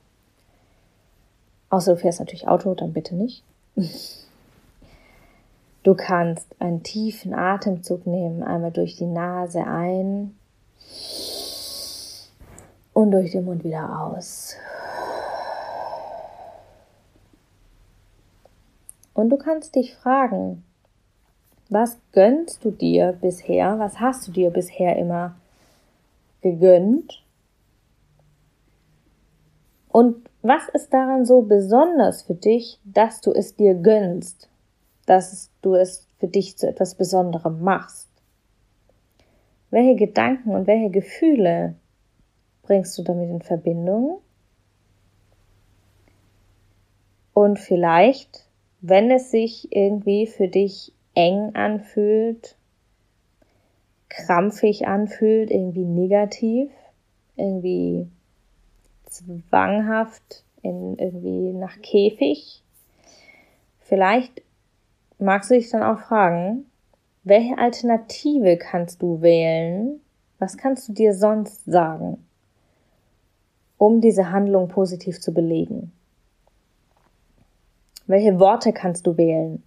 Außer 1.71 1.95
du 1.95 2.01
fährst 2.01 2.19
natürlich 2.19 2.49
Auto, 2.49 2.75
dann 2.75 2.93
bitte 2.93 3.15
nicht. 3.15 3.45
Du 5.83 5.95
kannst 5.95 6.47
einen 6.61 6.83
tiefen 6.85 7.35
Atemzug 7.35 8.07
nehmen, 8.07 8.43
einmal 8.43 8.71
durch 8.71 8.97
die 8.97 9.07
Nase 9.07 9.65
ein 9.67 10.37
und 12.93 13.11
durch 13.11 13.33
den 13.33 13.45
Mund 13.45 13.65
wieder 13.65 14.01
aus. 14.01 14.55
Und 19.15 19.31
du 19.31 19.37
kannst 19.37 19.75
dich 19.75 19.95
fragen, 19.97 20.65
was 21.69 21.99
gönnst 22.13 22.65
du 22.65 22.71
dir 22.71 23.13
bisher? 23.21 23.79
Was 23.79 23.99
hast 23.99 24.29
du 24.29 24.33
dir 24.33 24.51
bisher 24.51 24.97
immer 24.97 25.35
gegönnt? 26.43 27.25
Und 29.89 30.29
was 30.43 30.69
ist 30.71 30.93
daran 30.93 31.25
so 31.25 31.43
besonders 31.43 32.23
für 32.23 32.35
dich, 32.35 32.79
dass 32.85 33.21
du 33.21 33.33
es 33.33 33.57
dir 33.57 33.75
gönnst? 33.75 34.49
Dass 35.07 35.51
du 35.63 35.75
es 35.75 36.07
für 36.19 36.29
dich 36.29 36.57
zu 36.57 36.69
etwas 36.69 36.95
Besonderem 36.95 37.63
machst? 37.63 38.09
Welche 39.71 39.97
Gedanken 39.97 40.55
und 40.55 40.67
welche 40.67 40.91
Gefühle 40.91 41.75
bringst 42.63 42.97
du 42.99 43.03
damit 43.03 43.31
in 43.31 43.43
Verbindung? 43.43 44.21
Und 47.35 47.59
vielleicht, 47.59 48.47
wenn 48.81 49.11
es 49.11 49.31
sich 49.31 49.75
irgendwie 49.75 50.27
für 50.27 50.49
dich 50.49 50.93
eng 51.15 51.55
anfühlt, 51.55 52.57
krampfig 54.09 54.87
anfühlt, 54.87 55.51
irgendwie 55.51 55.85
negativ, 55.85 56.71
irgendwie 57.37 58.07
zwanghaft, 59.07 60.45
in 60.63 60.99
irgendwie 60.99 61.53
nach 61.53 61.81
Käfig, 61.81 62.63
vielleicht 63.81 64.43
magst 65.23 65.51
du 65.51 65.55
dich 65.55 65.71
dann 65.71 65.83
auch 65.83 66.01
fragen, 66.01 66.67
welche 67.25 67.57
Alternative 67.59 68.57
kannst 68.57 69.03
du 69.03 69.23
wählen? 69.23 70.01
Was 70.39 70.57
kannst 70.57 70.89
du 70.89 70.93
dir 70.93 71.15
sonst 71.15 71.65
sagen, 71.65 72.25
um 73.79 74.01
diese 74.01 74.31
Handlung 74.31 74.69
positiv 74.69 75.21
zu 75.21 75.33
belegen? 75.33 75.93
Welche 78.07 78.41
Worte 78.41 78.73
kannst 78.73 79.07
du 79.07 79.17
wählen? 79.17 79.63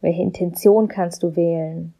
Welche 0.00 0.22
Intention 0.22 0.88
kannst 0.88 1.22
du 1.22 1.36
wählen? 1.36 1.94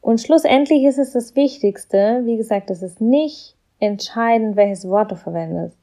Und 0.00 0.20
schlussendlich 0.20 0.84
ist 0.84 0.98
es 0.98 1.12
das 1.12 1.34
Wichtigste, 1.34 2.22
wie 2.24 2.36
gesagt, 2.36 2.70
es 2.70 2.82
ist 2.82 3.00
nicht 3.00 3.56
entscheidend, 3.80 4.56
welches 4.56 4.88
Wort 4.88 5.10
du 5.10 5.16
verwendest. 5.16 5.76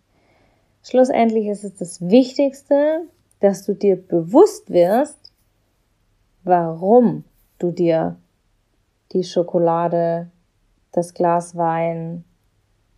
Schlussendlich 0.83 1.47
ist 1.47 1.63
es 1.63 1.75
das 1.75 2.01
Wichtigste, 2.01 3.01
dass 3.43 3.65
du 3.65 3.75
dir 3.75 3.97
bewusst 3.97 4.71
wirst, 4.71 5.33
warum 6.45 7.25
du 7.59 7.71
dir 7.71 8.15
die 9.11 9.25
Schokolade, 9.25 10.31
das 10.93 11.13
Glas 11.13 11.57
Wein, 11.57 12.23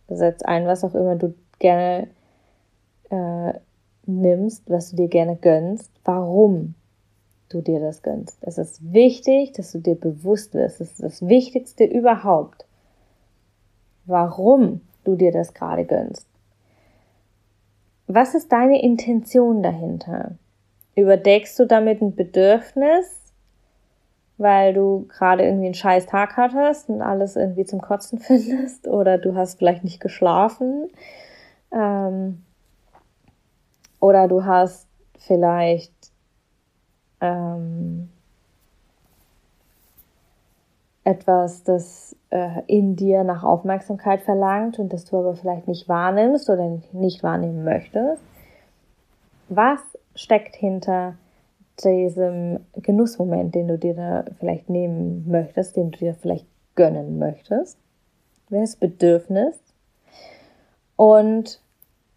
setz 0.06 0.42
ein, 0.42 0.68
was 0.68 0.84
auch 0.84 0.94
immer 0.94 1.16
du 1.16 1.34
gerne 1.58 2.10
äh, 3.10 3.54
nimmst, 4.06 4.70
was 4.70 4.90
du 4.90 4.96
dir 4.96 5.08
gerne 5.08 5.34
gönnst, 5.34 5.90
warum 6.04 6.76
du 7.48 7.60
dir 7.60 7.80
das 7.80 8.02
gönnst. 8.02 8.38
Es 8.42 8.56
ist 8.56 8.92
wichtig, 8.92 9.50
dass 9.50 9.72
du 9.72 9.80
dir 9.80 9.96
bewusst 9.96 10.54
wirst. 10.54 10.80
Das 10.80 10.92
ist 10.92 11.02
das 11.02 11.26
Wichtigste 11.26 11.82
überhaupt. 11.82 12.66
Warum 14.04 14.82
du 15.02 15.16
dir 15.16 15.32
das 15.32 15.54
gerade 15.54 15.86
gönnst. 15.86 16.28
Was 18.06 18.34
ist 18.34 18.52
deine 18.52 18.82
Intention 18.82 19.62
dahinter? 19.62 20.32
Überdeckst 20.94 21.58
du 21.58 21.66
damit 21.66 22.00
ein 22.00 22.14
Bedürfnis, 22.14 23.32
weil 24.38 24.74
du 24.74 25.06
gerade 25.08 25.44
irgendwie 25.44 25.66
einen 25.66 25.74
scheiß 25.74 26.06
Tag 26.06 26.36
hattest 26.36 26.88
und 26.88 27.02
alles 27.02 27.36
irgendwie 27.36 27.64
zum 27.64 27.80
Kotzen 27.80 28.18
findest 28.20 28.86
oder 28.86 29.18
du 29.18 29.34
hast 29.34 29.58
vielleicht 29.58 29.84
nicht 29.84 30.00
geschlafen 30.00 30.88
ähm, 31.72 32.42
oder 34.00 34.28
du 34.28 34.44
hast 34.44 34.88
vielleicht 35.18 35.92
ähm, 37.20 38.08
etwas, 41.04 41.62
das 41.62 42.16
äh, 42.36 42.62
in 42.66 42.96
dir 42.96 43.24
nach 43.24 43.42
Aufmerksamkeit 43.42 44.20
verlangt 44.20 44.78
und 44.78 44.92
das 44.92 45.06
du 45.06 45.16
aber 45.16 45.34
vielleicht 45.34 45.66
nicht 45.68 45.88
wahrnimmst 45.88 46.50
oder 46.50 46.80
nicht 46.92 47.22
wahrnehmen 47.22 47.64
möchtest. 47.64 48.22
Was 49.48 49.80
steckt 50.14 50.54
hinter 50.54 51.14
diesem 51.82 52.60
Genussmoment, 52.74 53.54
den 53.54 53.68
du 53.68 53.78
dir 53.78 53.94
da 53.94 54.24
vielleicht 54.38 54.68
nehmen 54.68 55.24
möchtest, 55.26 55.76
den 55.76 55.92
du 55.92 55.98
dir 55.98 56.14
vielleicht 56.14 56.46
gönnen 56.74 57.18
möchtest? 57.18 57.78
Welches 58.50 58.76
Bedürfnis? 58.76 59.58
Und 60.96 61.60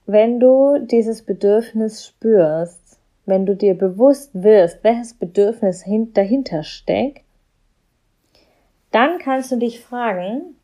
wenn 0.05 0.39
du 0.39 0.79
dieses 0.79 1.23
Bedürfnis 1.23 2.05
spürst, 2.05 2.99
wenn 3.25 3.45
du 3.45 3.55
dir 3.55 3.77
bewusst 3.77 4.31
wirst, 4.33 4.83
welches 4.83 5.13
Bedürfnis 5.13 5.85
dahinter 6.13 6.63
steckt, 6.63 7.23
dann 8.91 9.19
kannst 9.19 9.51
du 9.51 9.57
dich 9.57 9.81
fragen, 9.81 10.55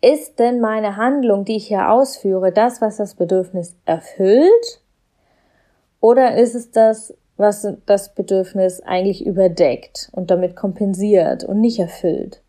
ist 0.00 0.38
denn 0.38 0.60
meine 0.60 0.96
Handlung, 0.96 1.44
die 1.44 1.56
ich 1.56 1.66
hier 1.68 1.90
ausführe, 1.90 2.52
das, 2.52 2.80
was 2.80 2.98
das 2.98 3.14
Bedürfnis 3.14 3.76
erfüllt? 3.84 4.80
Oder 6.00 6.36
ist 6.36 6.54
es 6.54 6.70
das, 6.70 7.14
was 7.36 7.66
das 7.86 8.14
Bedürfnis 8.14 8.80
eigentlich 8.80 9.26
überdeckt 9.26 10.08
und 10.12 10.30
damit 10.30 10.54
kompensiert 10.54 11.44
und 11.44 11.60
nicht 11.60 11.80
erfüllt? 11.80 12.42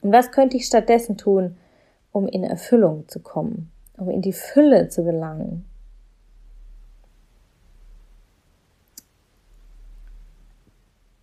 Und 0.00 0.12
was 0.12 0.32
könnte 0.32 0.56
ich 0.56 0.66
stattdessen 0.66 1.18
tun, 1.18 1.56
um 2.12 2.26
in 2.26 2.44
Erfüllung 2.44 3.06
zu 3.08 3.20
kommen, 3.20 3.70
um 3.98 4.08
in 4.08 4.22
die 4.22 4.32
Fülle 4.32 4.88
zu 4.88 5.04
gelangen? 5.04 5.66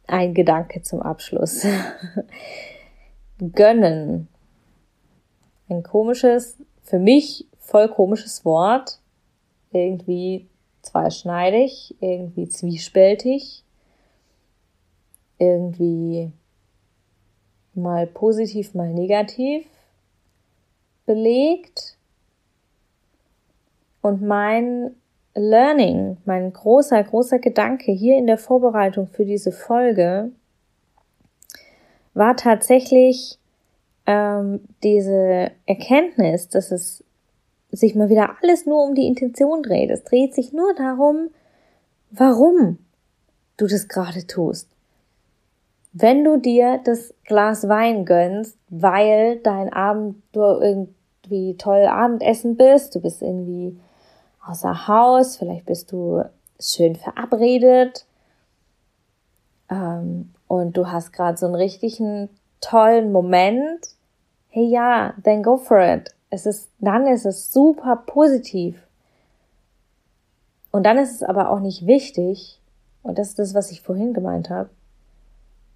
Ein 0.08 0.34
Gedanke 0.34 0.82
zum 0.82 1.02
Abschluss. 1.02 1.66
Gönnen. 3.38 4.28
Ein 5.68 5.84
komisches, 5.84 6.58
für 6.84 7.00
mich 7.00 7.48
voll 7.60 7.90
komisches 7.90 8.46
Wort. 8.46 9.00
Irgendwie 9.72 10.48
zweischneidig, 10.82 11.96
irgendwie 12.00 12.48
zwiespältig, 12.48 13.64
irgendwie 15.38 16.32
mal 17.74 18.08
positiv, 18.08 18.74
mal 18.74 18.94
negativ 18.94 19.66
belegt. 21.06 21.98
Und 24.02 24.22
mein 24.22 24.96
Learning, 25.36 26.18
mein 26.24 26.54
großer, 26.54 27.04
großer 27.04 27.40
Gedanke 27.40 27.92
hier 27.92 28.18
in 28.18 28.26
der 28.26 28.38
Vorbereitung 28.38 29.08
für 29.08 29.26
diese 29.26 29.52
Folge 29.52 30.32
war 32.14 32.38
tatsächlich 32.38 33.38
ähm, 34.06 34.62
diese 34.82 35.52
Erkenntnis, 35.66 36.48
dass 36.48 36.72
es 36.72 37.04
sich 37.72 37.96
mal 37.96 38.10
wieder 38.10 38.38
alles 38.42 38.66
nur 38.66 38.82
um 38.84 38.96
die 38.96 39.08
Intention 39.08 39.62
dreht. 39.62 39.90
Es 39.90 40.06
dreht 40.06 40.34
sich 40.34 40.54
nur 40.54 40.74
darum, 40.74 41.30
warum 42.12 42.78
du 43.58 43.68
das 43.68 43.90
gerade 43.90 44.26
tust. 44.26 44.70
Wenn 45.92 46.24
du 46.24 46.38
dir 46.38 46.80
das 46.84 47.14
Glas 47.26 47.68
Wein 47.68 48.06
gönnst, 48.06 48.58
weil 48.70 49.38
dein 49.38 49.72
Abend 49.72 50.22
du 50.32 50.40
irgendwie 50.40 51.58
toll 51.58 51.86
Abendessen 51.86 52.56
bist, 52.56 52.96
du 52.96 53.02
bist 53.02 53.22
irgendwie 53.22 53.78
außer 54.46 54.88
Haus, 54.88 55.38
vielleicht 55.38 55.66
bist 55.66 55.92
du 55.92 56.24
schön 56.60 56.96
verabredet 56.96 58.06
ähm, 59.70 60.34
und 60.48 60.78
du 60.78 60.92
hast 60.92 61.12
gerade 61.14 61.38
so 61.38 61.46
einen 61.46 61.56
richtigen 61.56 62.30
tollen 62.62 63.12
Moment. 63.12 63.88
Hey 64.50 64.66
ja, 64.66 65.14
then 65.24 65.44
go 65.44 65.58
for 65.58 65.80
it. 65.80 66.14
Es 66.30 66.46
ist, 66.46 66.70
dann 66.80 67.08
ist 67.08 67.26
es 67.26 67.52
super 67.52 68.04
positiv. 68.06 68.82
Und 70.72 70.84
dann 70.84 70.98
ist 70.98 71.16
es 71.16 71.24
aber 71.24 71.50
auch 71.50 71.60
nicht 71.60 71.88
wichtig, 71.88 72.60
und 73.02 73.18
das 73.18 73.30
ist 73.30 73.40
das, 73.40 73.54
was 73.54 73.72
ich 73.72 73.82
vorhin 73.82 74.14
gemeint 74.14 74.50
habe, 74.50 74.70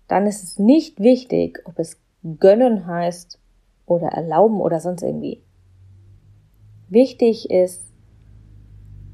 dann 0.07 0.25
ist 0.25 0.43
es 0.43 0.59
nicht 0.59 0.99
wichtig, 0.99 1.61
ob 1.65 1.79
es 1.79 1.97
gönnen 2.39 2.87
heißt 2.87 3.39
oder 3.85 4.09
erlauben 4.09 4.59
oder 4.59 4.79
sonst 4.79 5.03
irgendwie. 5.03 5.41
Wichtig 6.89 7.49
ist, 7.51 7.88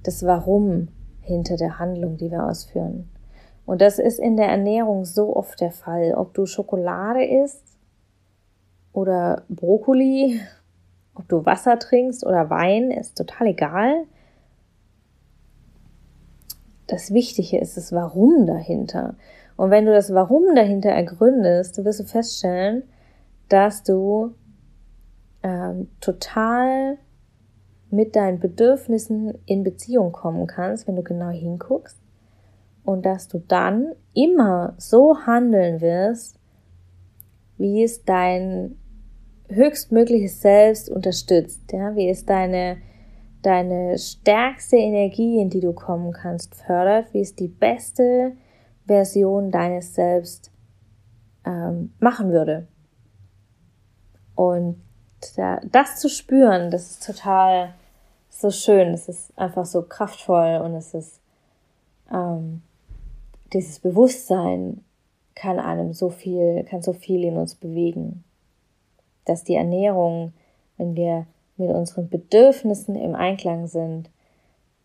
das 0.07 0.25
Warum 0.25 0.89
hinter 1.21 1.57
der 1.57 1.79
Handlung, 1.79 2.17
die 2.17 2.31
wir 2.31 2.45
ausführen. 2.45 3.09
Und 3.65 3.81
das 3.81 3.97
ist 3.97 4.19
in 4.19 4.37
der 4.37 4.47
Ernährung 4.47 5.05
so 5.05 5.35
oft 5.35 5.59
der 5.59 5.71
Fall. 5.71 6.13
Ob 6.15 6.33
du 6.33 6.45
Schokolade 6.45 7.25
isst 7.25 7.63
oder 8.93 9.43
Brokkoli, 9.49 10.39
ob 11.15 11.27
du 11.27 11.45
Wasser 11.45 11.79
trinkst 11.79 12.25
oder 12.25 12.49
Wein, 12.49 12.91
ist 12.91 13.17
total 13.17 13.47
egal. 13.47 14.05
Das 16.87 17.11
Wichtige 17.11 17.59
ist 17.59 17.77
das 17.77 17.91
Warum 17.91 18.45
dahinter. 18.45 19.15
Und 19.57 19.71
wenn 19.71 19.85
du 19.85 19.93
das 19.93 20.13
Warum 20.13 20.53
dahinter 20.53 20.89
ergründest, 20.89 21.83
wirst 21.83 21.99
du 21.99 22.03
feststellen, 22.03 22.83
dass 23.49 23.83
du 23.83 24.35
ähm, 25.41 25.87
total 26.01 26.97
mit 27.95 28.15
deinen 28.15 28.39
Bedürfnissen 28.39 29.37
in 29.45 29.63
Beziehung 29.63 30.11
kommen 30.11 30.47
kannst, 30.47 30.87
wenn 30.87 30.95
du 30.95 31.03
genau 31.03 31.29
hinguckst. 31.29 31.97
Und 32.83 33.05
dass 33.05 33.27
du 33.27 33.39
dann 33.39 33.93
immer 34.13 34.75
so 34.77 35.17
handeln 35.25 35.81
wirst, 35.81 36.39
wie 37.57 37.83
es 37.83 38.03
dein 38.03 38.77
höchstmögliches 39.49 40.41
Selbst 40.41 40.89
unterstützt, 40.89 41.71
ja, 41.71 41.95
wie 41.95 42.09
es 42.09 42.25
deine, 42.25 42.77
deine 43.41 43.97
stärkste 43.97 44.77
Energie, 44.77 45.39
in 45.39 45.49
die 45.49 45.61
du 45.61 45.73
kommen 45.73 46.11
kannst, 46.11 46.55
fördert, 46.55 47.13
wie 47.13 47.21
es 47.21 47.35
die 47.35 47.47
beste 47.47 48.33
Version 48.85 49.51
deines 49.51 49.95
Selbst 49.95 50.51
ähm, 51.45 51.93
machen 51.99 52.31
würde. 52.31 52.67
Und 54.35 54.81
das 55.71 55.97
zu 55.97 56.09
spüren, 56.09 56.69
das 56.69 56.91
ist 56.91 57.05
total 57.05 57.73
so 58.41 58.51
schön, 58.51 58.93
es 58.93 59.07
ist 59.07 59.37
einfach 59.37 59.65
so 59.65 59.81
kraftvoll 59.81 60.61
und 60.63 60.75
es 60.75 60.93
ist 60.93 61.21
ähm, 62.11 62.61
dieses 63.53 63.79
Bewusstsein 63.79 64.83
kann 65.35 65.59
einem 65.59 65.93
so 65.93 66.09
viel, 66.09 66.63
kann 66.65 66.81
so 66.81 66.93
viel 66.93 67.23
in 67.23 67.37
uns 67.37 67.55
bewegen. 67.55 68.23
Dass 69.25 69.43
die 69.43 69.55
Ernährung, 69.55 70.33
wenn 70.77 70.95
wir 70.95 71.25
mit 71.57 71.69
unseren 71.69 72.09
Bedürfnissen 72.09 72.95
im 72.95 73.15
Einklang 73.15 73.67
sind, 73.67 74.09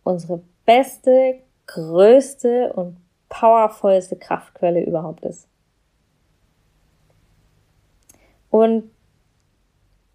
unsere 0.05 0.41
beste, 0.65 1.41
größte 1.67 2.73
und 2.73 2.97
powervollste 3.29 4.17
Kraftquelle 4.17 4.85
überhaupt 4.85 5.25
ist. 5.25 5.47
Und 8.51 8.91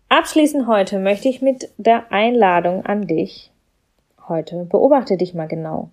Abschließend 0.09 0.67
heute 0.67 0.99
möchte 0.99 1.27
ich 1.27 1.41
mit 1.41 1.71
der 1.77 2.11
Einladung 2.11 2.85
an 2.85 3.07
dich 3.07 3.51
heute, 4.27 4.65
beobachte 4.65 5.17
dich 5.17 5.33
mal 5.33 5.47
genau. 5.47 5.89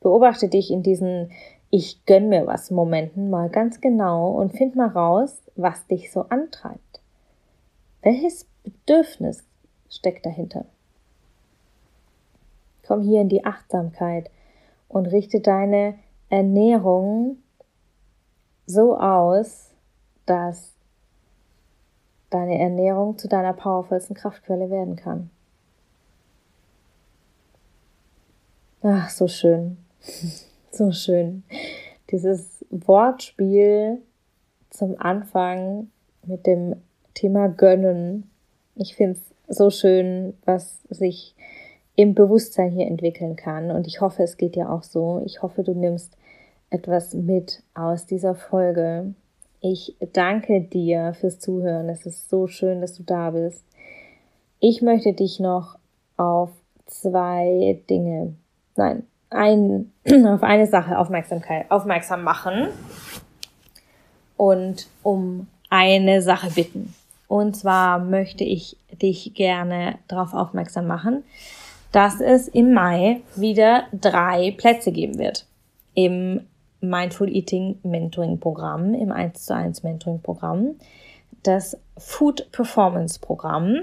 Beobachte 0.00 0.48
dich 0.48 0.70
in 0.70 0.82
diesen 0.82 1.32
Ich 1.70 2.04
gönn 2.04 2.28
mir 2.28 2.46
was 2.46 2.70
Momenten 2.70 3.30
mal 3.30 3.48
ganz 3.48 3.80
genau 3.80 4.30
und 4.30 4.52
find 4.52 4.76
mal 4.76 4.88
raus, 4.88 5.40
was 5.56 5.86
dich 5.86 6.12
so 6.12 6.26
antreibt. 6.28 7.00
Welches 8.02 8.46
Bedürfnis 8.62 9.42
steckt 9.88 10.26
dahinter? 10.26 10.66
Komm 12.86 13.00
hier 13.02 13.22
in 13.22 13.28
die 13.28 13.44
Achtsamkeit 13.44 14.30
und 14.88 15.06
richte 15.06 15.40
deine 15.40 15.94
Ernährung 16.28 17.38
so 18.66 18.98
aus, 18.98 19.70
dass 20.26 20.74
deine 22.30 22.58
Ernährung 22.58 23.18
zu 23.18 23.28
deiner 23.28 23.52
powervollsten 23.52 24.16
Kraftquelle 24.16 24.70
werden 24.70 24.96
kann. 24.96 25.30
Ach, 28.82 29.10
so 29.10 29.28
schön. 29.28 29.76
So 30.72 30.92
schön. 30.92 31.42
Dieses 32.12 32.64
Wortspiel 32.70 34.00
zum 34.70 34.94
Anfang 35.00 35.90
mit 36.24 36.46
dem 36.46 36.76
Thema 37.14 37.48
Gönnen. 37.48 38.30
Ich 38.76 38.94
finde 38.94 39.18
es 39.18 39.56
so 39.56 39.70
schön, 39.70 40.34
was 40.44 40.80
sich 40.88 41.34
im 41.96 42.14
Bewusstsein 42.14 42.70
hier 42.70 42.86
entwickeln 42.86 43.34
kann. 43.34 43.72
Und 43.72 43.88
ich 43.88 44.00
hoffe, 44.00 44.22
es 44.22 44.36
geht 44.36 44.54
dir 44.54 44.70
auch 44.70 44.84
so. 44.84 45.20
Ich 45.26 45.42
hoffe, 45.42 45.64
du 45.64 45.74
nimmst 45.74 46.16
etwas 46.70 47.14
mit 47.14 47.64
aus 47.74 48.06
dieser 48.06 48.36
Folge. 48.36 49.14
Ich 49.60 49.94
danke 50.14 50.62
dir 50.62 51.14
fürs 51.20 51.38
Zuhören. 51.38 51.90
Es 51.90 52.06
ist 52.06 52.30
so 52.30 52.46
schön, 52.46 52.80
dass 52.80 52.94
du 52.94 53.02
da 53.02 53.30
bist. 53.30 53.62
Ich 54.58 54.80
möchte 54.80 55.12
dich 55.12 55.38
noch 55.38 55.78
auf 56.16 56.50
zwei 56.86 57.80
Dinge, 57.88 58.34
nein, 58.76 59.06
ein, 59.28 59.92
auf 60.26 60.42
eine 60.42 60.66
Sache 60.66 60.98
Aufmerksamkeit, 60.98 61.70
aufmerksam 61.70 62.24
machen 62.24 62.68
und 64.36 64.86
um 65.02 65.46
eine 65.68 66.22
Sache 66.22 66.50
bitten. 66.50 66.94
Und 67.28 67.56
zwar 67.56 67.98
möchte 68.00 68.44
ich 68.44 68.76
dich 68.90 69.34
gerne 69.34 69.98
darauf 70.08 70.34
aufmerksam 70.34 70.86
machen, 70.86 71.22
dass 71.92 72.20
es 72.20 72.48
im 72.48 72.72
Mai 72.72 73.20
wieder 73.36 73.84
drei 73.92 74.54
Plätze 74.56 74.90
geben 74.90 75.18
wird. 75.18 75.46
Im 75.94 76.46
Mindful 76.80 77.28
Eating 77.28 77.78
Mentoring 77.82 78.38
Programm, 78.38 78.94
im 78.94 79.12
1 79.12 79.44
zu 79.44 79.54
1 79.54 79.82
Mentoring 79.82 80.20
Programm, 80.20 80.76
das 81.42 81.76
Food 81.96 82.50
Performance 82.52 83.18
Programm. 83.18 83.82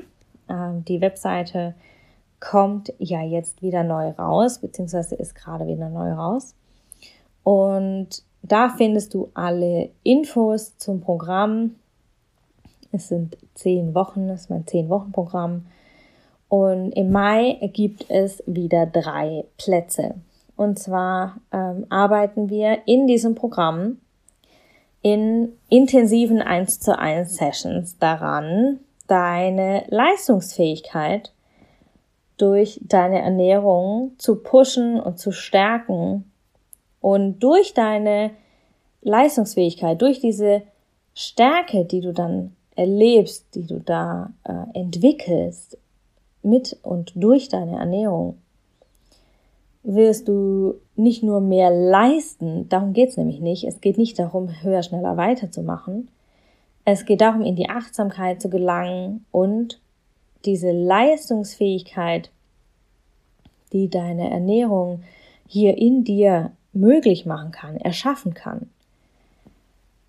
Ähm, 0.50 0.84
die 0.86 1.02
Webseite 1.02 1.76
kommt 2.40 2.94
ja 3.00 3.22
jetzt 3.22 3.62
wieder 3.62 3.84
neu 3.84 4.10
raus, 4.10 4.60
beziehungsweise 4.60 5.16
ist 5.16 5.36
gerade 5.36 5.68
wieder 5.68 5.90
neu 5.90 6.12
raus. 6.12 6.56
Und 7.44 8.24
da 8.44 8.70
findest 8.70 9.14
du 9.14 9.30
alle 9.34 9.90
Infos 10.04 10.78
zum 10.78 11.02
Programm. 11.02 11.76
Es 12.92 13.10
sind 13.10 13.38
zehn 13.56 13.94
Wochen, 13.96 14.28
das 14.28 14.42
ist 14.42 14.50
mein 14.50 14.68
zehn 14.68 14.90
Wochen 14.90 15.12
Programm. 15.12 15.66
Und 16.50 16.92
im 16.92 17.12
Mai 17.12 17.58
gibt 17.74 18.10
es 18.10 18.42
wieder 18.46 18.86
drei 18.86 19.46
Plätze. 19.58 20.16
Und 20.58 20.80
zwar 20.80 21.38
ähm, 21.54 21.86
arbeiten 21.89 22.50
wir 22.50 22.80
in 22.88 23.08
diesem 23.08 23.36
Programm 23.36 24.00
in 25.04 25.54
intensiven 25.70 26.41
1 26.41 26.80
zu 26.80 26.98
1 26.98 27.38
Sessions 27.38 27.98
daran, 28.00 28.80
deine 29.08 29.86
Leistungsfähigkeit 29.88 31.32
durch 32.38 32.80
deine 32.84 33.22
Ernährung 33.22 34.12
zu 34.17 34.38
pushen 34.38 35.00
und 35.00 35.20
zu 35.20 35.32
stärken. 35.32 36.32
Und 37.00 37.39
durch 37.39 37.74
deine 37.74 38.32
Leistungsfähigkeit, 39.02 40.02
durch 40.02 40.20
diese 40.20 40.63
Stärke, 41.13 41.86
die 41.86 42.02
du 42.02 42.13
dann 42.13 42.56
erlebst, 42.76 43.56
die 43.56 43.65
du 43.65 43.80
da 43.80 44.34
äh, 44.43 44.80
entwickelst 44.80 45.78
mit 46.41 46.78
und 46.82 47.12
durch 47.15 47.50
deine 47.50 47.78
Ernährung, 47.78 48.39
wirst 49.88 50.28
du 50.28 50.76
nicht 50.97 51.23
nur 51.23 51.39
mehr 51.39 51.71
leisten, 51.71 52.67
darum 52.67 52.91
geht's 52.91 53.15
nämlich 53.15 53.39
nicht, 53.39 53.63
es 53.63 53.80
geht 53.80 53.97
nicht 53.97 54.19
darum, 54.19 54.50
höher, 54.62 54.84
schneller 54.84 55.15
weiterzumachen, 55.15 56.10
es 56.84 57.06
geht 57.06 57.21
darum, 57.21 57.41
in 57.41 57.56
die 57.56 57.69
Achtsamkeit 57.69 58.41
zu 58.41 58.50
gelangen 58.50 59.26
und 59.32 59.80
diese 60.43 60.71
Leistungsfähigkeit, 60.71 62.32
die 63.71 63.89
deine 63.89 64.30
Ernährung 64.30 65.04
hier 65.47 65.78
in 65.78 66.04
dir 66.04 66.52
möglich 66.73 67.26
machen 67.26 67.52
kann, 67.52 67.78
erschaffen 67.78 68.34
kann, 68.34 68.69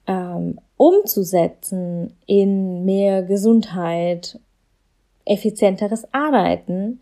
ähm, 0.09 0.59
umzusetzen 0.77 2.17
in 2.27 2.85
mehr 2.85 3.23
Gesundheit, 3.23 4.41
effizienteres 5.25 6.13
Arbeiten, 6.13 6.99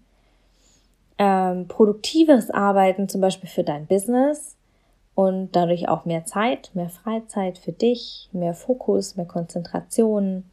ähm, 1.19 1.69
produktiveres 1.69 2.51
Arbeiten, 2.51 3.09
zum 3.09 3.21
Beispiel 3.21 3.49
für 3.49 3.65
dein 3.65 3.87
Business 3.87 4.57
und 5.15 5.57
dadurch 5.57 5.89
auch 5.89 6.05
mehr 6.05 6.25
Zeit, 6.25 6.71
mehr 6.75 6.91
Freizeit 6.91 7.59
für 7.59 7.73
dich, 7.73 8.29
mehr 8.33 8.55
Fokus, 8.55 9.17
mehr 9.17 9.27
Konzentration. 9.27 10.45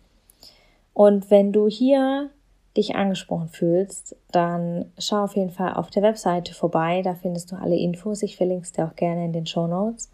Und 0.93 1.29
wenn 1.29 1.51
du 1.51 1.67
hier 1.67 2.29
dich 2.77 2.95
angesprochen 2.95 3.49
fühlst, 3.49 4.15
dann 4.31 4.91
schau 4.97 5.25
auf 5.25 5.35
jeden 5.35 5.51
Fall 5.51 5.73
auf 5.73 5.89
der 5.89 6.01
Webseite 6.01 6.53
vorbei. 6.53 7.01
Da 7.03 7.13
findest 7.13 7.51
du 7.51 7.55
alle 7.55 7.75
Infos. 7.75 8.23
Ich 8.23 8.37
verlinke 8.37 8.63
es 8.63 8.71
dir 8.71 8.85
auch 8.85 8.95
gerne 8.95 9.25
in 9.25 9.33
den 9.33 9.45
Show 9.45 9.67
Notes. 9.67 10.09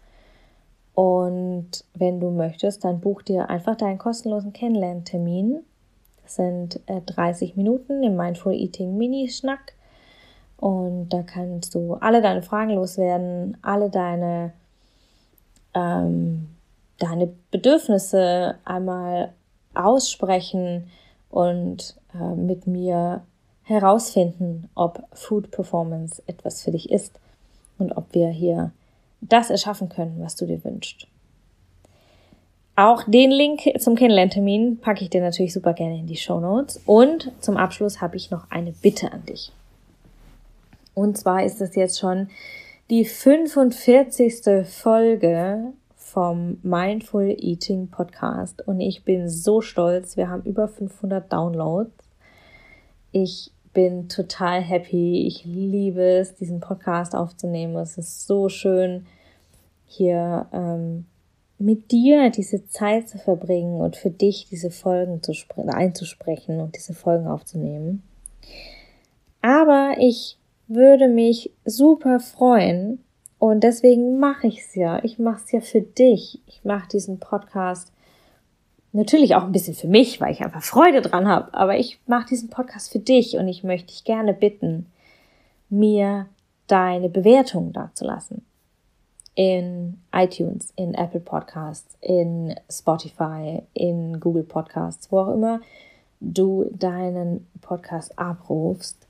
Und 0.94 1.84
wenn 1.94 2.20
du 2.20 2.30
möchtest, 2.30 2.84
dann 2.84 3.00
buch 3.00 3.22
dir 3.22 3.48
einfach 3.48 3.76
deinen 3.76 3.98
kostenlosen 3.98 4.52
Kennenlerntermin. 4.52 5.60
Das 6.22 6.34
sind 6.34 6.80
äh, 6.86 7.00
30 7.00 7.56
Minuten 7.56 8.02
im 8.02 8.16
Mindful 8.16 8.52
Eating 8.52 8.98
Mini-Schnack. 8.98 9.74
Und 10.60 11.08
da 11.08 11.22
kannst 11.22 11.74
du 11.74 11.94
alle 11.94 12.20
deine 12.20 12.42
Fragen 12.42 12.74
loswerden, 12.74 13.56
alle 13.62 13.88
deine, 13.88 14.52
ähm, 15.72 16.48
deine 16.98 17.32
Bedürfnisse 17.50 18.56
einmal 18.66 19.32
aussprechen 19.72 20.90
und 21.30 21.96
äh, 22.14 22.34
mit 22.34 22.66
mir 22.66 23.22
herausfinden, 23.62 24.68
ob 24.74 25.02
Food 25.14 25.50
Performance 25.50 26.22
etwas 26.26 26.62
für 26.62 26.72
dich 26.72 26.90
ist 26.90 27.18
und 27.78 27.92
ob 27.92 28.12
wir 28.12 28.28
hier 28.28 28.72
das 29.22 29.48
erschaffen 29.48 29.88
können, 29.88 30.16
was 30.20 30.36
du 30.36 30.44
dir 30.44 30.62
wünschst. 30.62 31.06
Auch 32.76 33.04
den 33.06 33.30
Link 33.30 33.62
zum 33.78 33.94
Kennenlerntermin 33.94 34.78
packe 34.78 35.04
ich 35.04 35.10
dir 35.10 35.22
natürlich 35.22 35.54
super 35.54 35.72
gerne 35.72 35.98
in 35.98 36.06
die 36.06 36.16
Show 36.16 36.38
Notes. 36.40 36.80
Und 36.84 37.32
zum 37.40 37.56
Abschluss 37.56 38.02
habe 38.02 38.16
ich 38.16 38.30
noch 38.30 38.50
eine 38.50 38.72
Bitte 38.72 39.10
an 39.12 39.24
dich. 39.24 39.52
Und 41.00 41.16
zwar 41.16 41.44
ist 41.44 41.62
es 41.62 41.76
jetzt 41.76 41.98
schon 41.98 42.28
die 42.90 43.06
45. 43.06 44.66
Folge 44.66 45.72
vom 45.96 46.58
Mindful 46.62 47.34
Eating 47.38 47.88
Podcast 47.88 48.68
und 48.68 48.80
ich 48.80 49.02
bin 49.02 49.26
so 49.26 49.62
stolz. 49.62 50.18
Wir 50.18 50.28
haben 50.28 50.42
über 50.42 50.68
500 50.68 51.32
Downloads. 51.32 51.90
Ich 53.12 53.50
bin 53.72 54.10
total 54.10 54.60
happy. 54.60 55.26
Ich 55.26 55.46
liebe 55.46 56.02
es, 56.02 56.34
diesen 56.34 56.60
Podcast 56.60 57.14
aufzunehmen. 57.14 57.76
Es 57.76 57.96
ist 57.96 58.26
so 58.26 58.50
schön, 58.50 59.06
hier 59.86 60.48
ähm, 60.52 61.06
mit 61.58 61.92
dir 61.92 62.28
diese 62.28 62.66
Zeit 62.66 63.08
zu 63.08 63.16
verbringen 63.16 63.80
und 63.80 63.96
für 63.96 64.10
dich 64.10 64.48
diese 64.50 64.70
Folgen 64.70 65.22
zu 65.22 65.32
einzusprechen 65.66 66.60
und 66.60 66.76
diese 66.76 66.92
Folgen 66.92 67.26
aufzunehmen. 67.26 68.02
Aber 69.40 69.94
ich 69.98 70.36
würde 70.70 71.08
mich 71.08 71.52
super 71.64 72.20
freuen, 72.20 73.00
und 73.40 73.64
deswegen 73.64 74.18
mache 74.18 74.48
ich 74.48 74.60
es 74.60 74.74
ja. 74.74 75.02
Ich 75.02 75.18
mache 75.18 75.40
es 75.42 75.50
ja 75.50 75.62
für 75.62 75.80
dich. 75.80 76.40
Ich 76.46 76.62
mache 76.62 76.90
diesen 76.90 77.18
Podcast 77.18 77.90
natürlich 78.92 79.34
auch 79.34 79.44
ein 79.44 79.52
bisschen 79.52 79.74
für 79.74 79.88
mich, 79.88 80.20
weil 80.20 80.32
ich 80.32 80.42
einfach 80.42 80.62
Freude 80.62 81.00
dran 81.00 81.26
habe. 81.26 81.54
Aber 81.54 81.78
ich 81.78 81.98
mache 82.06 82.28
diesen 82.28 82.50
Podcast 82.50 82.92
für 82.92 82.98
dich 82.98 83.38
und 83.38 83.48
ich 83.48 83.64
möchte 83.64 83.88
dich 83.88 84.04
gerne 84.04 84.34
bitten, 84.34 84.86
mir 85.70 86.26
deine 86.66 87.08
Bewertung 87.08 87.72
dazulassen. 87.72 88.44
In 89.36 89.98
iTunes, 90.12 90.74
in 90.76 90.92
Apple 90.92 91.20
Podcasts, 91.20 91.96
in 92.02 92.54
Spotify, 92.70 93.62
in 93.72 94.20
Google 94.20 94.42
Podcasts, 94.42 95.10
wo 95.10 95.20
auch 95.20 95.32
immer 95.32 95.62
du 96.20 96.70
deinen 96.74 97.46
Podcast 97.62 98.18
abrufst, 98.18 99.06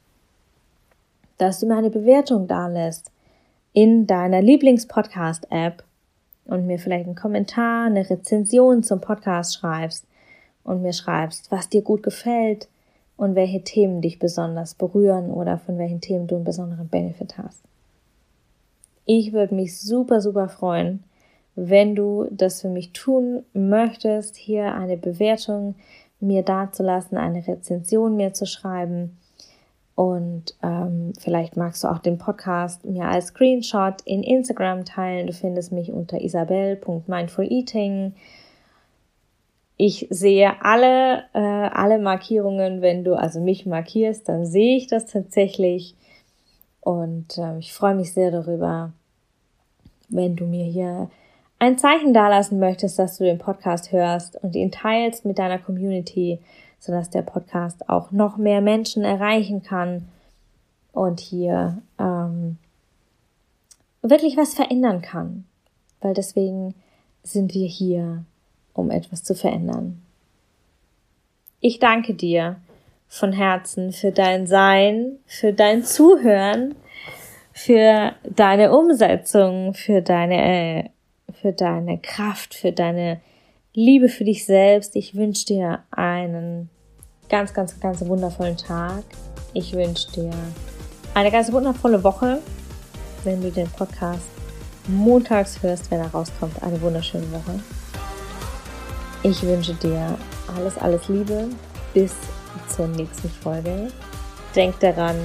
dass 1.40 1.58
du 1.58 1.66
mir 1.66 1.76
eine 1.76 1.90
Bewertung 1.90 2.46
da 2.46 2.68
lässt 2.68 3.10
in 3.72 4.06
deiner 4.06 4.42
Lieblingspodcast-App 4.42 5.82
und 6.44 6.66
mir 6.66 6.78
vielleicht 6.78 7.06
einen 7.06 7.14
Kommentar, 7.14 7.86
eine 7.86 8.08
Rezension 8.10 8.82
zum 8.82 9.00
Podcast 9.00 9.54
schreibst 9.54 10.06
und 10.64 10.82
mir 10.82 10.92
schreibst, 10.92 11.50
was 11.50 11.70
dir 11.70 11.80
gut 11.80 12.02
gefällt 12.02 12.68
und 13.16 13.36
welche 13.36 13.62
Themen 13.62 14.02
dich 14.02 14.18
besonders 14.18 14.74
berühren 14.74 15.30
oder 15.30 15.58
von 15.58 15.78
welchen 15.78 16.02
Themen 16.02 16.26
du 16.26 16.34
einen 16.34 16.44
besonderen 16.44 16.88
Benefit 16.88 17.38
hast. 17.38 17.62
Ich 19.06 19.32
würde 19.32 19.54
mich 19.54 19.80
super, 19.80 20.20
super 20.20 20.48
freuen, 20.48 21.04
wenn 21.54 21.94
du 21.94 22.26
das 22.30 22.60
für 22.60 22.68
mich 22.68 22.92
tun 22.92 23.44
möchtest, 23.54 24.36
hier 24.36 24.74
eine 24.74 24.96
Bewertung 24.96 25.74
mir 26.20 26.42
dazulassen, 26.42 27.16
eine 27.16 27.46
Rezension 27.46 28.16
mir 28.16 28.34
zu 28.34 28.46
schreiben 28.46 29.16
und 30.00 30.54
ähm, 30.62 31.12
vielleicht 31.18 31.58
magst 31.58 31.84
du 31.84 31.88
auch 31.88 31.98
den 31.98 32.16
Podcast 32.16 32.86
mir 32.86 33.04
als 33.04 33.26
Screenshot 33.26 34.00
in 34.06 34.22
Instagram 34.22 34.86
teilen. 34.86 35.26
Du 35.26 35.34
findest 35.34 35.72
mich 35.72 35.92
unter 35.92 36.22
isabel.mindfuleating. 36.22 38.14
Ich 39.76 40.06
sehe 40.08 40.54
alle, 40.62 41.24
äh, 41.34 41.38
alle 41.38 41.98
Markierungen, 41.98 42.80
wenn 42.80 43.04
du 43.04 43.12
also 43.12 43.40
mich 43.42 43.66
markierst, 43.66 44.26
dann 44.26 44.46
sehe 44.46 44.78
ich 44.78 44.86
das 44.86 45.04
tatsächlich. 45.04 45.94
Und 46.80 47.36
äh, 47.36 47.58
ich 47.58 47.74
freue 47.74 47.94
mich 47.94 48.14
sehr 48.14 48.30
darüber, 48.30 48.94
wenn 50.08 50.34
du 50.34 50.46
mir 50.46 50.64
hier 50.64 51.10
ein 51.58 51.76
Zeichen 51.76 52.14
dalassen 52.14 52.58
möchtest, 52.58 52.98
dass 52.98 53.18
du 53.18 53.24
den 53.24 53.36
Podcast 53.36 53.92
hörst 53.92 54.42
und 54.42 54.56
ihn 54.56 54.72
teilst 54.72 55.26
mit 55.26 55.38
deiner 55.38 55.58
Community, 55.58 56.40
sodass 56.80 57.10
der 57.10 57.22
Podcast 57.22 57.88
auch 57.88 58.10
noch 58.10 58.38
mehr 58.38 58.60
Menschen 58.60 59.04
erreichen 59.04 59.62
kann 59.62 60.08
und 60.92 61.20
hier 61.20 61.80
ähm, 61.98 62.56
wirklich 64.02 64.36
was 64.36 64.54
verändern 64.54 65.02
kann. 65.02 65.44
Weil 66.00 66.14
deswegen 66.14 66.74
sind 67.22 67.54
wir 67.54 67.68
hier, 67.68 68.24
um 68.72 68.90
etwas 68.90 69.22
zu 69.22 69.34
verändern. 69.34 70.00
Ich 71.60 71.78
danke 71.78 72.14
dir 72.14 72.56
von 73.06 73.32
Herzen 73.32 73.92
für 73.92 74.12
dein 74.12 74.46
Sein, 74.46 75.18
für 75.26 75.52
dein 75.52 75.84
Zuhören, 75.84 76.74
für 77.52 78.14
deine 78.24 78.74
Umsetzung, 78.74 79.74
für 79.74 80.00
deine, 80.00 80.90
für 81.32 81.52
deine 81.52 81.98
Kraft, 81.98 82.54
für 82.54 82.72
deine 82.72 83.20
Liebe 83.72 84.08
für 84.08 84.24
dich 84.24 84.46
selbst. 84.46 84.96
Ich 84.96 85.14
wünsche 85.14 85.46
dir 85.46 85.84
einen 85.92 86.68
ganz, 87.28 87.54
ganz, 87.54 87.78
ganz 87.78 88.04
wundervollen 88.04 88.56
Tag. 88.56 89.04
Ich 89.52 89.72
wünsche 89.72 90.10
dir 90.10 90.32
eine 91.14 91.30
ganz 91.30 91.52
wundervolle 91.52 92.02
Woche, 92.02 92.40
wenn 93.22 93.40
du 93.40 93.50
den 93.50 93.68
Podcast 93.68 94.26
montags 94.88 95.62
hörst, 95.62 95.88
wenn 95.90 96.00
er 96.00 96.10
rauskommt. 96.10 96.60
Eine 96.62 96.80
wunderschöne 96.80 97.30
Woche. 97.30 97.60
Ich 99.22 99.40
wünsche 99.42 99.74
dir 99.74 100.18
alles, 100.56 100.76
alles 100.78 101.08
Liebe. 101.08 101.48
Bis 101.94 102.14
zur 102.74 102.88
nächsten 102.88 103.30
Folge. 103.30 103.88
Denk 104.56 104.80
daran, 104.80 105.16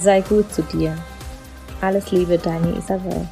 sei 0.00 0.22
gut 0.22 0.50
zu 0.50 0.62
dir. 0.62 0.96
Alles 1.82 2.10
Liebe, 2.10 2.38
deine 2.38 2.74
Isabel. 2.78 3.28